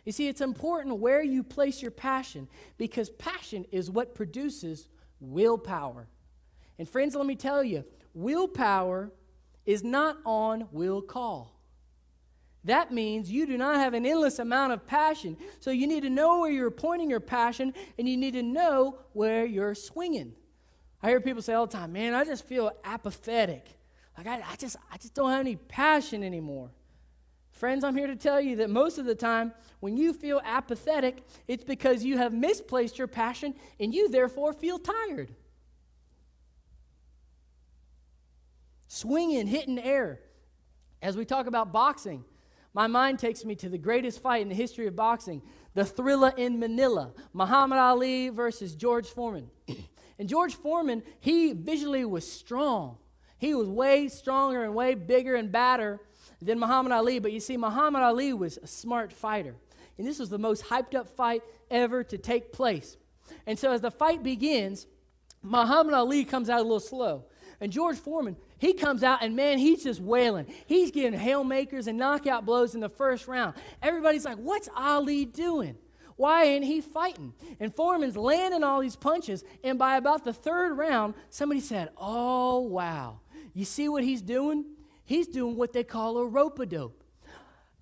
You 0.04 0.12
see, 0.12 0.28
it's 0.28 0.40
important 0.40 0.98
where 0.98 1.22
you 1.22 1.42
place 1.42 1.82
your 1.82 1.90
passion 1.90 2.48
because 2.78 3.10
passion 3.10 3.66
is 3.70 3.90
what 3.90 4.14
produces 4.14 4.88
willpower. 5.20 6.08
And 6.78 6.88
friends, 6.88 7.14
let 7.14 7.26
me 7.26 7.36
tell 7.36 7.62
you, 7.62 7.84
willpower 8.14 9.12
is 9.66 9.84
not 9.84 10.16
on 10.24 10.68
will 10.72 11.02
call. 11.02 11.60
That 12.64 12.92
means 12.92 13.30
you 13.30 13.46
do 13.46 13.56
not 13.56 13.76
have 13.76 13.94
an 13.94 14.04
endless 14.04 14.38
amount 14.38 14.72
of 14.72 14.86
passion. 14.86 15.36
So 15.60 15.70
you 15.70 15.86
need 15.86 16.02
to 16.02 16.10
know 16.10 16.40
where 16.40 16.50
you're 16.50 16.70
pointing 16.70 17.08
your 17.08 17.20
passion 17.20 17.72
and 17.98 18.08
you 18.08 18.16
need 18.16 18.34
to 18.34 18.42
know 18.42 18.98
where 19.12 19.46
you're 19.46 19.74
swinging. 19.74 20.34
I 21.02 21.08
hear 21.08 21.20
people 21.20 21.40
say 21.40 21.54
all 21.54 21.66
the 21.66 21.76
time, 21.76 21.92
man, 21.92 22.14
I 22.14 22.24
just 22.24 22.46
feel 22.46 22.70
apathetic. 22.84 23.66
Like 24.18 24.26
I, 24.26 24.42
I 24.52 24.56
just 24.56 24.76
I 24.92 24.98
just 24.98 25.14
don't 25.14 25.30
have 25.30 25.40
any 25.40 25.56
passion 25.56 26.22
anymore. 26.22 26.70
Friends, 27.52 27.84
I'm 27.84 27.96
here 27.96 28.06
to 28.06 28.16
tell 28.16 28.40
you 28.40 28.56
that 28.56 28.70
most 28.70 28.98
of 28.98 29.04
the 29.04 29.14
time, 29.14 29.52
when 29.80 29.96
you 29.96 30.12
feel 30.12 30.40
apathetic, 30.44 31.24
it's 31.46 31.64
because 31.64 32.04
you 32.04 32.16
have 32.16 32.32
misplaced 32.32 32.96
your 32.96 33.06
passion 33.06 33.54
and 33.78 33.94
you 33.94 34.08
therefore 34.08 34.52
feel 34.52 34.78
tired. 34.78 35.34
Swinging, 38.88 39.46
hitting 39.46 39.78
air. 39.78 40.20
As 41.02 41.16
we 41.16 41.24
talk 41.24 41.46
about 41.46 41.72
boxing, 41.72 42.24
my 42.72 42.86
mind 42.86 43.18
takes 43.18 43.44
me 43.44 43.54
to 43.56 43.68
the 43.68 43.78
greatest 43.78 44.20
fight 44.20 44.42
in 44.42 44.48
the 44.48 44.54
history 44.54 44.86
of 44.86 44.94
boxing 44.94 45.42
the 45.74 45.82
Thrilla 45.82 46.36
in 46.36 46.58
Manila 46.58 47.12
Muhammad 47.32 47.78
Ali 47.78 48.28
versus 48.28 48.74
George 48.74 49.06
Foreman. 49.06 49.50
and 50.18 50.28
George 50.28 50.54
Foreman, 50.54 51.02
he 51.20 51.52
visually 51.52 52.04
was 52.04 52.30
strong. 52.30 52.98
He 53.38 53.54
was 53.54 53.68
way 53.68 54.08
stronger 54.08 54.64
and 54.64 54.74
way 54.74 54.94
bigger 54.94 55.34
and 55.34 55.50
badder 55.50 56.00
than 56.42 56.58
Muhammad 56.58 56.92
Ali. 56.92 57.18
But 57.18 57.32
you 57.32 57.40
see, 57.40 57.56
Muhammad 57.56 58.02
Ali 58.02 58.32
was 58.32 58.58
a 58.62 58.66
smart 58.66 59.12
fighter. 59.12 59.54
And 59.98 60.06
this 60.06 60.18
was 60.18 60.30
the 60.30 60.38
most 60.38 60.64
hyped 60.64 60.94
up 60.94 61.08
fight 61.08 61.42
ever 61.70 62.02
to 62.04 62.18
take 62.18 62.52
place. 62.52 62.96
And 63.46 63.58
so 63.58 63.72
as 63.72 63.80
the 63.80 63.90
fight 63.90 64.22
begins, 64.22 64.86
Muhammad 65.42 65.94
Ali 65.94 66.24
comes 66.24 66.48
out 66.48 66.60
a 66.60 66.62
little 66.62 66.80
slow. 66.80 67.24
And 67.60 67.70
George 67.70 67.98
Foreman, 67.98 68.36
he 68.58 68.72
comes 68.72 69.02
out 69.02 69.22
and 69.22 69.36
man, 69.36 69.58
he's 69.58 69.84
just 69.84 70.00
wailing. 70.00 70.46
He's 70.66 70.90
getting 70.90 71.18
haymakers 71.18 71.86
and 71.86 71.98
knockout 71.98 72.46
blows 72.46 72.74
in 72.74 72.80
the 72.80 72.88
first 72.88 73.28
round. 73.28 73.54
Everybody's 73.82 74.24
like, 74.24 74.38
what's 74.38 74.68
Ali 74.74 75.26
doing? 75.26 75.76
Why 76.20 76.44
ain't 76.44 76.66
he 76.66 76.82
fighting? 76.82 77.32
And 77.60 77.74
Foreman's 77.74 78.14
landing 78.14 78.62
all 78.62 78.80
these 78.80 78.94
punches. 78.94 79.42
And 79.64 79.78
by 79.78 79.96
about 79.96 80.22
the 80.22 80.34
third 80.34 80.76
round, 80.76 81.14
somebody 81.30 81.60
said, 81.60 81.88
Oh, 81.96 82.60
wow. 82.60 83.20
You 83.54 83.64
see 83.64 83.88
what 83.88 84.04
he's 84.04 84.20
doing? 84.20 84.66
He's 85.10 85.26
doing 85.26 85.56
what 85.56 85.72
they 85.72 85.82
call 85.82 86.18
a 86.18 86.24
rope 86.24 86.60
a 86.60 86.66
dope. 86.66 87.02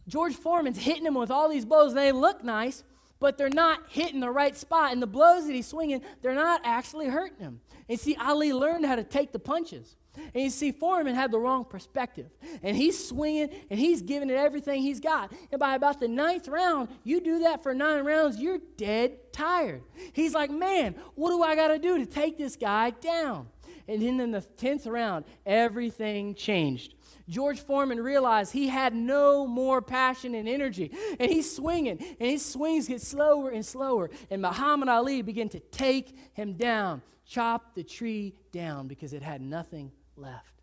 George 0.07 0.35
Foreman's 0.35 0.79
hitting 0.79 1.05
him 1.05 1.12
with 1.12 1.31
all 1.31 1.51
these 1.51 1.67
blows, 1.67 1.91
and 1.91 1.99
they 1.99 2.11
look 2.11 2.43
nice, 2.43 2.85
but 3.21 3.37
they're 3.37 3.51
not 3.51 3.81
hitting 3.91 4.21
the 4.21 4.31
right 4.31 4.57
spot. 4.57 4.93
And 4.93 5.03
the 5.03 5.07
blows 5.07 5.47
that 5.47 5.53
he's 5.53 5.67
swinging, 5.67 6.01
they're 6.23 6.35
not 6.35 6.62
actually 6.64 7.09
hurting 7.09 7.41
him. 7.41 7.61
And 7.87 8.01
see, 8.01 8.17
Ali 8.17 8.55
learned 8.55 8.87
how 8.87 8.97
to 8.97 9.05
take 9.05 9.33
the 9.33 9.38
punches. 9.38 9.95
And 10.17 10.43
you 10.43 10.49
see, 10.49 10.73
Foreman 10.73 11.14
had 11.14 11.31
the 11.31 11.38
wrong 11.38 11.67
perspective. 11.67 12.31
And 12.62 12.75
he's 12.75 13.07
swinging 13.07 13.51
and 13.69 13.79
he's 13.79 14.01
giving 14.01 14.31
it 14.31 14.37
everything 14.37 14.81
he's 14.81 14.99
got. 14.99 15.31
And 15.53 15.61
by 15.61 15.75
about 15.75 16.01
the 16.01 16.09
ninth 16.09 16.49
round, 16.49 16.88
you 17.05 17.21
do 17.21 17.41
that 17.41 17.62
for 17.62 17.75
nine 17.75 18.07
rounds, 18.07 18.38
you're 18.38 18.61
dead 18.79 19.35
tired. 19.35 19.83
He's 20.14 20.33
like, 20.33 20.51
man, 20.51 20.95
what 21.14 21.29
do 21.29 21.43
I 21.43 21.55
got 21.55 21.69
to 21.69 21.79
do 21.79 21.99
to 21.99 22.07
take 22.07 22.38
this 22.38 22.57
guy 22.57 22.88
down? 22.88 23.49
And 23.87 24.03
then 24.03 24.19
in 24.19 24.31
the 24.31 24.41
10th 24.41 24.91
round, 24.91 25.27
everything 25.45 26.35
changed. 26.35 26.95
George 27.29 27.61
Foreman 27.61 28.01
realized 28.01 28.53
he 28.53 28.69
had 28.69 28.95
no 28.95 29.47
more 29.47 29.83
passion 29.83 30.35
and 30.35 30.49
energy. 30.49 30.91
And 31.21 31.31
he's 31.31 31.55
swinging, 31.55 31.99
and 32.19 32.31
his 32.31 32.45
swings 32.45 32.88
get 32.88 33.03
slower 33.03 33.51
and 33.51 33.64
slower. 33.64 34.11
And 34.31 34.41
Muhammad 34.41 34.88
Ali 34.88 35.23
began 35.23 35.49
to 35.51 35.61
take 35.61 36.17
him 36.33 36.55
down, 36.55 37.03
chop 37.27 37.75
the 37.75 37.85
tree 37.85 38.35
down 38.53 38.88
because 38.88 39.12
it 39.12 39.23
had 39.23 39.43
nothing 39.43 39.93
left. 40.17 40.62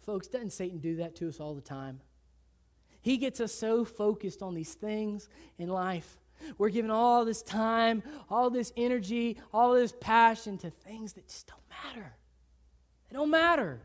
Folks, 0.00 0.28
doesn't 0.28 0.50
Satan 0.50 0.78
do 0.78 0.96
that 0.96 1.16
to 1.16 1.28
us 1.28 1.40
all 1.40 1.54
the 1.54 1.60
time? 1.60 2.00
He 3.00 3.16
gets 3.16 3.40
us 3.40 3.54
so 3.54 3.84
focused 3.84 4.42
on 4.42 4.54
these 4.54 4.74
things 4.74 5.28
in 5.58 5.68
life. 5.68 6.18
We're 6.58 6.70
giving 6.70 6.90
all 6.90 7.24
this 7.24 7.42
time, 7.42 8.02
all 8.28 8.50
this 8.50 8.72
energy, 8.76 9.38
all 9.52 9.74
this 9.74 9.94
passion 10.00 10.58
to 10.58 10.70
things 10.70 11.14
that 11.14 11.28
just 11.28 11.46
don't 11.46 11.60
matter. 11.68 12.12
They 13.08 13.16
don't 13.16 13.30
matter. 13.30 13.80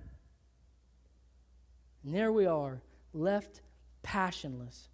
And 2.06 2.14
there 2.14 2.32
we 2.32 2.46
are, 2.46 2.82
left 3.14 3.62
passionless, 4.04 4.90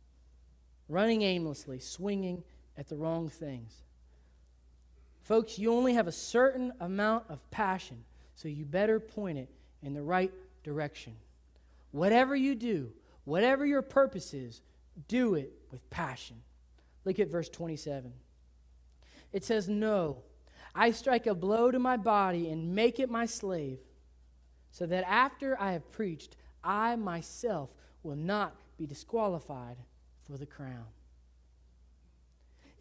running 0.88 1.22
aimlessly, 1.22 1.80
swinging 1.80 2.44
at 2.78 2.88
the 2.88 2.96
wrong 2.96 3.28
things. 3.28 3.84
Folks, 5.24 5.60
you 5.60 5.74
only 5.74 5.94
have 5.94 6.08
a 6.08 6.12
certain 6.12 6.72
amount 6.80 7.26
of 7.30 7.50
passion, 7.52 8.06
so 8.36 8.48
you 8.48 8.64
better 8.64 9.00
point 9.00 9.38
it 9.38 9.50
in 9.84 9.94
the 9.94 10.02
right 10.02 10.32
direction. 10.64 11.14
Whatever 11.92 12.34
you 12.34 12.56
do, 12.56 12.94
whatever 13.26 13.66
your 13.66 13.82
purpose 13.82 14.34
is, 14.34 14.62
do 15.10 15.36
it 15.36 15.52
with 15.70 15.88
passion. 15.90 16.38
Look 17.04 17.20
at 17.20 17.28
verse 17.28 17.50
27. 17.50 18.14
It 19.34 19.44
says, 19.44 19.68
No, 19.68 20.24
I 20.74 20.92
strike 20.92 21.28
a 21.28 21.36
blow 21.36 21.72
to 21.72 21.80
my 21.80 21.98
body 21.98 22.50
and 22.50 22.74
make 22.74 23.00
it 23.02 23.10
my 23.10 23.26
slave, 23.26 23.80
so 24.72 24.86
that 24.86 25.04
after 25.06 25.60
I 25.60 25.74
have 25.74 25.92
preached, 25.92 26.38
I 26.64 26.96
myself 26.96 27.76
will 28.04 28.16
not 28.16 28.56
be 28.78 28.86
disqualified 28.86 29.78
for 30.26 30.38
the 30.38 30.46
crown. 30.46 30.86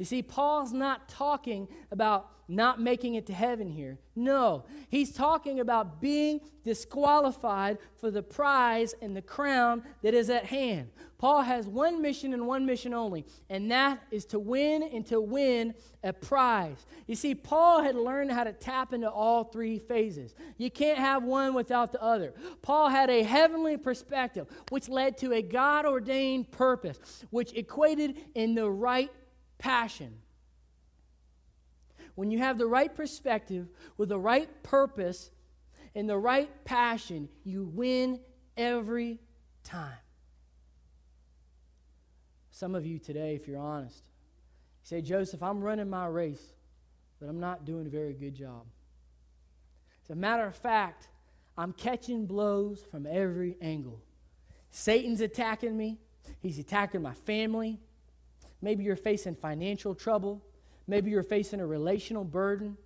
You 0.00 0.06
see, 0.06 0.22
Paul's 0.22 0.72
not 0.72 1.10
talking 1.10 1.68
about 1.90 2.30
not 2.48 2.80
making 2.80 3.16
it 3.16 3.26
to 3.26 3.34
heaven 3.34 3.68
here. 3.68 3.98
No, 4.16 4.64
he's 4.88 5.12
talking 5.12 5.60
about 5.60 6.00
being 6.00 6.40
disqualified 6.64 7.76
for 7.98 8.10
the 8.10 8.22
prize 8.22 8.94
and 9.02 9.14
the 9.14 9.20
crown 9.20 9.82
that 10.02 10.14
is 10.14 10.30
at 10.30 10.46
hand. 10.46 10.88
Paul 11.18 11.42
has 11.42 11.66
one 11.66 12.00
mission 12.00 12.32
and 12.32 12.46
one 12.46 12.64
mission 12.64 12.94
only, 12.94 13.26
and 13.50 13.70
that 13.70 14.00
is 14.10 14.24
to 14.26 14.38
win 14.38 14.82
and 14.82 15.04
to 15.06 15.20
win 15.20 15.74
a 16.02 16.14
prize. 16.14 16.86
You 17.06 17.14
see, 17.14 17.34
Paul 17.34 17.82
had 17.82 17.94
learned 17.94 18.32
how 18.32 18.44
to 18.44 18.54
tap 18.54 18.94
into 18.94 19.10
all 19.10 19.44
three 19.44 19.78
phases. 19.78 20.34
You 20.56 20.70
can't 20.70 20.98
have 20.98 21.24
one 21.24 21.52
without 21.52 21.92
the 21.92 22.02
other. 22.02 22.32
Paul 22.62 22.88
had 22.88 23.10
a 23.10 23.22
heavenly 23.22 23.76
perspective, 23.76 24.46
which 24.70 24.88
led 24.88 25.18
to 25.18 25.34
a 25.34 25.42
God 25.42 25.84
ordained 25.84 26.50
purpose, 26.50 27.22
which 27.28 27.52
equated 27.52 28.16
in 28.34 28.54
the 28.54 28.70
right 28.70 29.10
passion. 29.60 30.18
When 32.16 32.32
you 32.32 32.38
have 32.38 32.58
the 32.58 32.66
right 32.66 32.92
perspective 32.92 33.68
with 33.96 34.08
the 34.08 34.18
right 34.18 34.48
purpose 34.64 35.30
and 35.94 36.08
the 36.08 36.18
right 36.18 36.50
passion, 36.64 37.28
you 37.44 37.64
win 37.64 38.20
every 38.56 39.20
time. 39.62 39.94
Some 42.50 42.74
of 42.74 42.84
you 42.84 42.98
today, 42.98 43.36
if 43.36 43.46
you're 43.46 43.60
honest, 43.60 44.02
say, 44.82 45.00
Joseph, 45.00 45.42
I'm 45.42 45.60
running 45.60 45.88
my 45.88 46.06
race, 46.06 46.42
but 47.18 47.28
I'm 47.28 47.40
not 47.40 47.64
doing 47.64 47.86
a 47.86 47.90
very 47.90 48.12
good 48.12 48.34
job. 48.34 48.66
As 50.04 50.10
a 50.10 50.14
matter 50.14 50.44
of 50.44 50.54
fact, 50.54 51.08
I'm 51.56 51.72
catching 51.72 52.26
blows 52.26 52.82
from 52.90 53.06
every 53.06 53.56
angle. 53.62 54.02
Satan's 54.70 55.20
attacking 55.20 55.76
me, 55.76 55.98
he's 56.40 56.58
attacking 56.58 57.02
my 57.02 57.14
family, 57.14 57.80
Maybe 58.62 58.84
you're 58.84 58.96
facing 58.96 59.34
financial 59.34 59.94
trouble. 59.94 60.42
Maybe 60.86 61.10
you're 61.10 61.22
facing 61.22 61.60
a 61.60 61.66
relational 61.66 62.24
burden. 62.24 62.76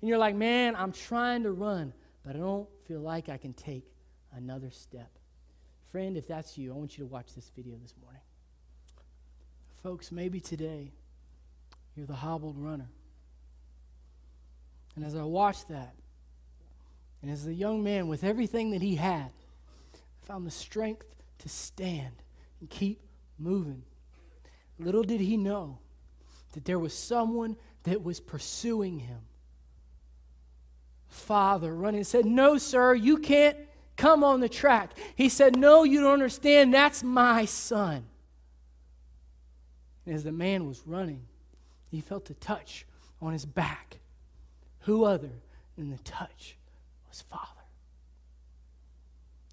And 0.00 0.08
you're 0.08 0.18
like, 0.18 0.34
man, 0.34 0.74
I'm 0.76 0.92
trying 0.92 1.42
to 1.42 1.52
run, 1.52 1.92
but 2.24 2.34
I 2.34 2.38
don't 2.38 2.68
feel 2.86 3.00
like 3.00 3.28
I 3.28 3.36
can 3.36 3.52
take 3.52 3.84
another 4.34 4.70
step. 4.70 5.10
Friend, 5.90 6.16
if 6.16 6.26
that's 6.26 6.56
you, 6.56 6.72
I 6.72 6.76
want 6.76 6.96
you 6.96 7.04
to 7.04 7.10
watch 7.10 7.34
this 7.34 7.50
video 7.54 7.76
this 7.82 7.94
morning. 8.02 8.22
Folks, 9.82 10.12
maybe 10.12 10.40
today 10.40 10.92
you're 11.96 12.06
the 12.06 12.14
hobbled 12.14 12.56
runner. 12.58 12.88
And 14.96 15.04
as 15.04 15.14
I 15.14 15.22
watched 15.22 15.68
that, 15.68 15.94
and 17.22 17.30
as 17.30 17.44
the 17.44 17.54
young 17.54 17.82
man 17.82 18.08
with 18.08 18.24
everything 18.24 18.70
that 18.70 18.82
he 18.82 18.96
had 18.96 19.30
found 20.22 20.46
the 20.46 20.50
strength 20.50 21.14
to 21.38 21.48
stand 21.48 22.22
and 22.60 22.70
keep 22.70 23.00
moving, 23.38 23.82
Little 24.80 25.02
did 25.02 25.20
he 25.20 25.36
know 25.36 25.78
that 26.52 26.64
there 26.64 26.78
was 26.78 26.94
someone 26.94 27.56
that 27.84 28.02
was 28.02 28.20
pursuing 28.20 28.98
him. 28.98 29.20
Father 31.08 31.74
running 31.74 32.04
said, 32.04 32.24
No, 32.24 32.56
sir, 32.56 32.94
you 32.94 33.18
can't 33.18 33.56
come 33.96 34.24
on 34.24 34.40
the 34.40 34.48
track. 34.48 34.92
He 35.14 35.28
said, 35.28 35.56
No, 35.56 35.84
you 35.84 36.00
don't 36.00 36.12
understand. 36.12 36.72
That's 36.72 37.02
my 37.02 37.44
son. 37.44 38.06
And 40.06 40.14
as 40.14 40.24
the 40.24 40.32
man 40.32 40.66
was 40.66 40.82
running, 40.86 41.26
he 41.90 42.00
felt 42.00 42.30
a 42.30 42.34
touch 42.34 42.86
on 43.20 43.32
his 43.32 43.44
back. 43.44 43.98
Who 44.80 45.04
other 45.04 45.30
than 45.76 45.90
the 45.90 45.98
touch 45.98 46.56
was 47.08 47.20
Father? 47.20 47.44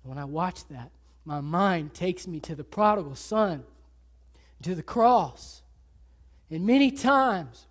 And 0.03 0.09
when 0.09 0.17
I 0.17 0.25
watch 0.25 0.65
that, 0.69 0.91
my 1.25 1.41
mind 1.41 1.93
takes 1.93 2.27
me 2.27 2.39
to 2.41 2.55
the 2.55 2.63
prodigal 2.63 3.15
son 3.15 3.65
to 4.63 4.75
the 4.75 4.83
cross. 4.83 5.61
And 6.49 6.65
many 6.65 6.91
times, 6.91 7.67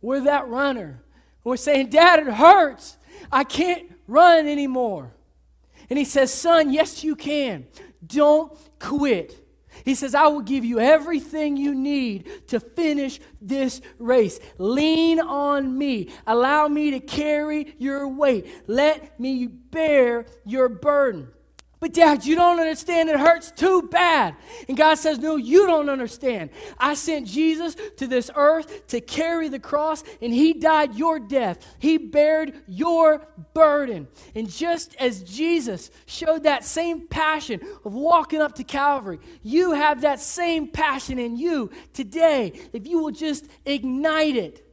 we're 0.00 0.20
that 0.20 0.48
runner. 0.48 1.02
We're 1.44 1.56
saying, 1.56 1.88
Dad, 1.88 2.20
it 2.20 2.32
hurts. 2.32 2.96
I 3.32 3.44
can't 3.44 3.90
run 4.06 4.46
anymore. 4.46 5.12
And 5.88 5.98
he 5.98 6.04
says, 6.04 6.32
Son, 6.32 6.72
yes, 6.72 7.02
you 7.02 7.16
can. 7.16 7.66
Don't 8.06 8.56
quit. 8.78 9.36
He 9.84 9.94
says, 9.94 10.14
I 10.14 10.26
will 10.26 10.42
give 10.42 10.64
you 10.64 10.78
everything 10.78 11.56
you 11.56 11.74
need 11.74 12.48
to 12.48 12.60
finish 12.60 13.20
this 13.40 13.80
race. 13.98 14.38
Lean 14.58 15.20
on 15.20 15.76
me. 15.76 16.10
Allow 16.26 16.68
me 16.68 16.90
to 16.92 17.00
carry 17.00 17.74
your 17.78 18.08
weight. 18.08 18.46
Let 18.66 19.18
me 19.18 19.46
bear 19.46 20.26
your 20.44 20.68
burden. 20.68 21.28
But, 21.80 21.94
Dad, 21.94 22.26
you 22.26 22.36
don't 22.36 22.60
understand. 22.60 23.08
It 23.08 23.18
hurts 23.18 23.50
too 23.50 23.88
bad. 23.90 24.36
And 24.68 24.76
God 24.76 24.96
says, 24.96 25.18
No, 25.18 25.36
you 25.36 25.66
don't 25.66 25.88
understand. 25.88 26.50
I 26.78 26.92
sent 26.92 27.26
Jesus 27.26 27.74
to 27.96 28.06
this 28.06 28.30
earth 28.34 28.86
to 28.88 29.00
carry 29.00 29.48
the 29.48 29.58
cross, 29.58 30.04
and 30.20 30.30
He 30.30 30.52
died 30.52 30.94
your 30.94 31.18
death. 31.18 31.66
He 31.78 31.96
bared 31.96 32.52
your 32.68 33.26
burden. 33.54 34.08
And 34.34 34.50
just 34.50 34.94
as 34.96 35.22
Jesus 35.22 35.90
showed 36.04 36.42
that 36.42 36.64
same 36.64 37.08
passion 37.08 37.60
of 37.82 37.94
walking 37.94 38.42
up 38.42 38.56
to 38.56 38.64
Calvary, 38.64 39.18
you 39.42 39.72
have 39.72 40.02
that 40.02 40.20
same 40.20 40.68
passion 40.68 41.18
in 41.18 41.38
you 41.38 41.70
today 41.94 42.52
if 42.74 42.86
you 42.86 42.98
will 42.98 43.10
just 43.10 43.46
ignite 43.64 44.36
it. 44.36 44.66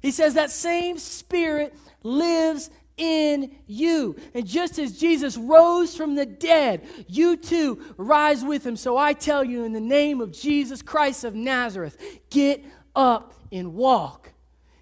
He 0.00 0.10
says 0.10 0.34
that 0.34 0.50
same 0.50 0.96
spirit 0.96 1.74
lives 2.02 2.70
in 3.00 3.50
you. 3.66 4.14
And 4.34 4.46
just 4.46 4.78
as 4.78 4.98
Jesus 4.98 5.36
rose 5.36 5.96
from 5.96 6.14
the 6.14 6.26
dead, 6.26 6.86
you 7.08 7.36
too 7.36 7.82
rise 7.96 8.44
with 8.44 8.64
him. 8.64 8.76
So 8.76 8.96
I 8.96 9.14
tell 9.14 9.42
you, 9.42 9.64
in 9.64 9.72
the 9.72 9.80
name 9.80 10.20
of 10.20 10.30
Jesus 10.30 10.82
Christ 10.82 11.24
of 11.24 11.34
Nazareth, 11.34 11.96
get 12.28 12.64
up 12.94 13.34
and 13.50 13.74
walk. 13.74 14.32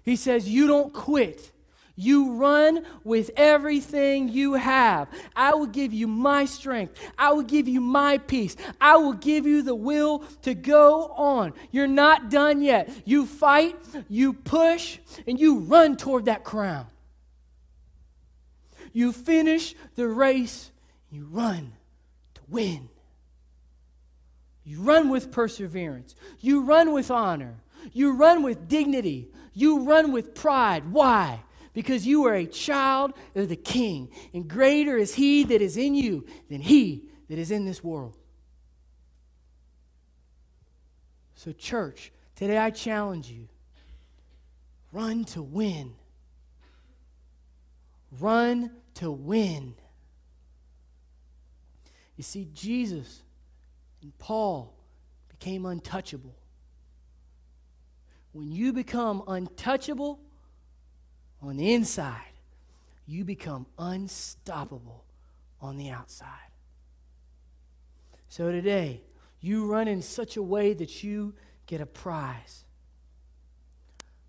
He 0.03 0.15
says, 0.15 0.47
You 0.47 0.67
don't 0.67 0.93
quit. 0.93 1.51
You 1.95 2.35
run 2.35 2.85
with 3.03 3.29
everything 3.35 4.29
you 4.29 4.53
have. 4.53 5.09
I 5.35 5.53
will 5.53 5.67
give 5.67 5.91
you 5.91 6.07
my 6.07 6.45
strength. 6.45 6.97
I 7.17 7.33
will 7.33 7.43
give 7.43 7.67
you 7.67 7.81
my 7.81 8.19
peace. 8.19 8.55
I 8.79 8.95
will 8.95 9.13
give 9.13 9.45
you 9.45 9.63
the 9.63 9.75
will 9.75 10.19
to 10.43 10.53
go 10.53 11.07
on. 11.07 11.51
You're 11.71 11.87
not 11.87 12.29
done 12.29 12.61
yet. 12.61 12.89
You 13.03 13.25
fight, 13.25 13.75
you 14.07 14.31
push, 14.31 14.99
and 15.27 15.37
you 15.37 15.59
run 15.59 15.97
toward 15.97 16.25
that 16.25 16.45
crown. 16.45 16.87
You 18.99 19.13
finish 19.13 19.75
the 19.95 20.09
race, 20.09 20.71
you 21.09 21.23
run 21.23 21.71
to 22.33 22.41
win. 22.49 22.89
You 24.65 24.81
run 24.81 25.07
with 25.07 25.31
perseverance. 25.31 26.15
You 26.41 26.63
run 26.65 26.91
with 26.91 27.09
honor. 27.09 27.63
You 27.93 28.11
run 28.11 28.43
with 28.43 28.67
dignity. 28.67 29.29
You 29.53 29.85
run 29.85 30.11
with 30.11 30.35
pride. 30.35 30.91
Why? 30.91 31.39
Because 31.73 32.05
you 32.05 32.25
are 32.25 32.33
a 32.33 32.45
child 32.45 33.13
of 33.35 33.47
the 33.47 33.55
King, 33.55 34.09
and 34.33 34.49
greater 34.49 34.97
is 34.97 35.15
He 35.15 35.45
that 35.45 35.61
is 35.61 35.77
in 35.77 35.95
you 35.95 36.25
than 36.49 36.59
He 36.59 37.05
that 37.29 37.39
is 37.39 37.51
in 37.51 37.63
this 37.63 37.81
world. 37.81 38.17
So, 41.35 41.53
church, 41.53 42.11
today 42.35 42.57
I 42.57 42.69
challenge 42.69 43.29
you 43.29 43.47
run 44.91 45.23
to 45.23 45.41
win. 45.41 45.95
Run 48.19 48.71
to 48.99 49.09
win. 49.09 49.75
You 52.17 52.23
see, 52.23 52.49
Jesus 52.53 53.21
and 54.01 54.17
Paul 54.19 54.73
became 55.29 55.65
untouchable. 55.65 56.35
When 58.33 58.51
you 58.51 58.73
become 58.73 59.23
untouchable 59.25 60.19
on 61.41 61.55
the 61.55 61.73
inside, 61.73 62.33
you 63.07 63.23
become 63.23 63.65
unstoppable 63.77 65.05
on 65.61 65.77
the 65.77 65.89
outside. 65.91 66.51
So 68.27 68.51
today, 68.51 69.01
you 69.39 69.65
run 69.65 69.87
in 69.87 70.01
such 70.01 70.35
a 70.35 70.43
way 70.43 70.73
that 70.73 71.05
you 71.05 71.33
get 71.67 71.79
a 71.79 71.85
prize. 71.85 72.65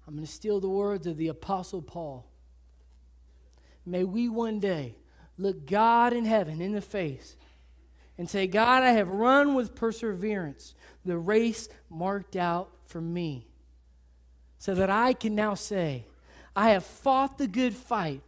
I'm 0.07 0.15
going 0.15 0.25
to 0.25 0.33
steal 0.33 0.61
the 0.61 0.69
words 0.69 1.09
of 1.09 1.17
the 1.17 1.27
Apostle 1.27 1.83
Paul. 1.83 2.30
May 3.87 4.05
we 4.05 4.29
one 4.29 4.61
day 4.61 4.97
look 5.39 5.67
God 5.67 6.13
in 6.13 6.25
heaven 6.25 6.61
in 6.61 6.73
the 6.73 6.81
face 6.81 7.37
and 8.19 8.29
say, 8.29 8.47
God, 8.47 8.83
I 8.83 8.91
have 8.91 9.09
run 9.09 9.55
with 9.55 9.75
perseverance 9.75 10.75
the 11.05 11.17
race 11.17 11.69
marked 11.89 12.37
out 12.37 12.71
for 12.85 13.01
me, 13.01 13.47
so 14.59 14.75
that 14.75 14.91
I 14.91 15.15
can 15.15 15.35
now 15.35 15.55
say, 15.55 16.05
I 16.55 16.71
have 16.71 16.85
fought 16.85 17.39
the 17.39 17.47
good 17.47 17.75
fight, 17.75 18.21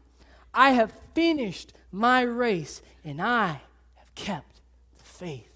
I 0.55 0.71
have 0.71 0.93
finished 1.15 1.75
my 1.91 2.23
race, 2.23 2.81
and 3.05 3.21
I 3.21 3.61
have 3.97 4.15
kept 4.15 4.63
the 4.97 5.05
faith. 5.05 5.53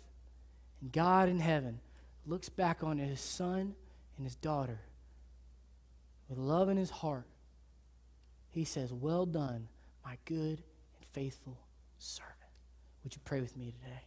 And 0.82 0.92
God 0.92 1.28
in 1.30 1.40
heaven 1.40 1.80
looks 2.26 2.50
back 2.50 2.82
on 2.82 2.98
his 2.98 3.20
son 3.20 3.74
and 4.18 4.26
his 4.26 4.36
daughter 4.36 4.80
with 6.28 6.38
love 6.38 6.68
in 6.68 6.76
his 6.76 6.90
heart. 6.90 7.26
He 8.50 8.64
says, 8.64 8.92
Well 8.92 9.24
done 9.26 9.68
my 10.06 10.16
good 10.24 10.62
and 10.96 11.04
faithful 11.12 11.58
servant. 11.98 12.36
Would 13.02 13.14
you 13.16 13.20
pray 13.24 13.40
with 13.40 13.56
me 13.56 13.72
today? 13.72 14.02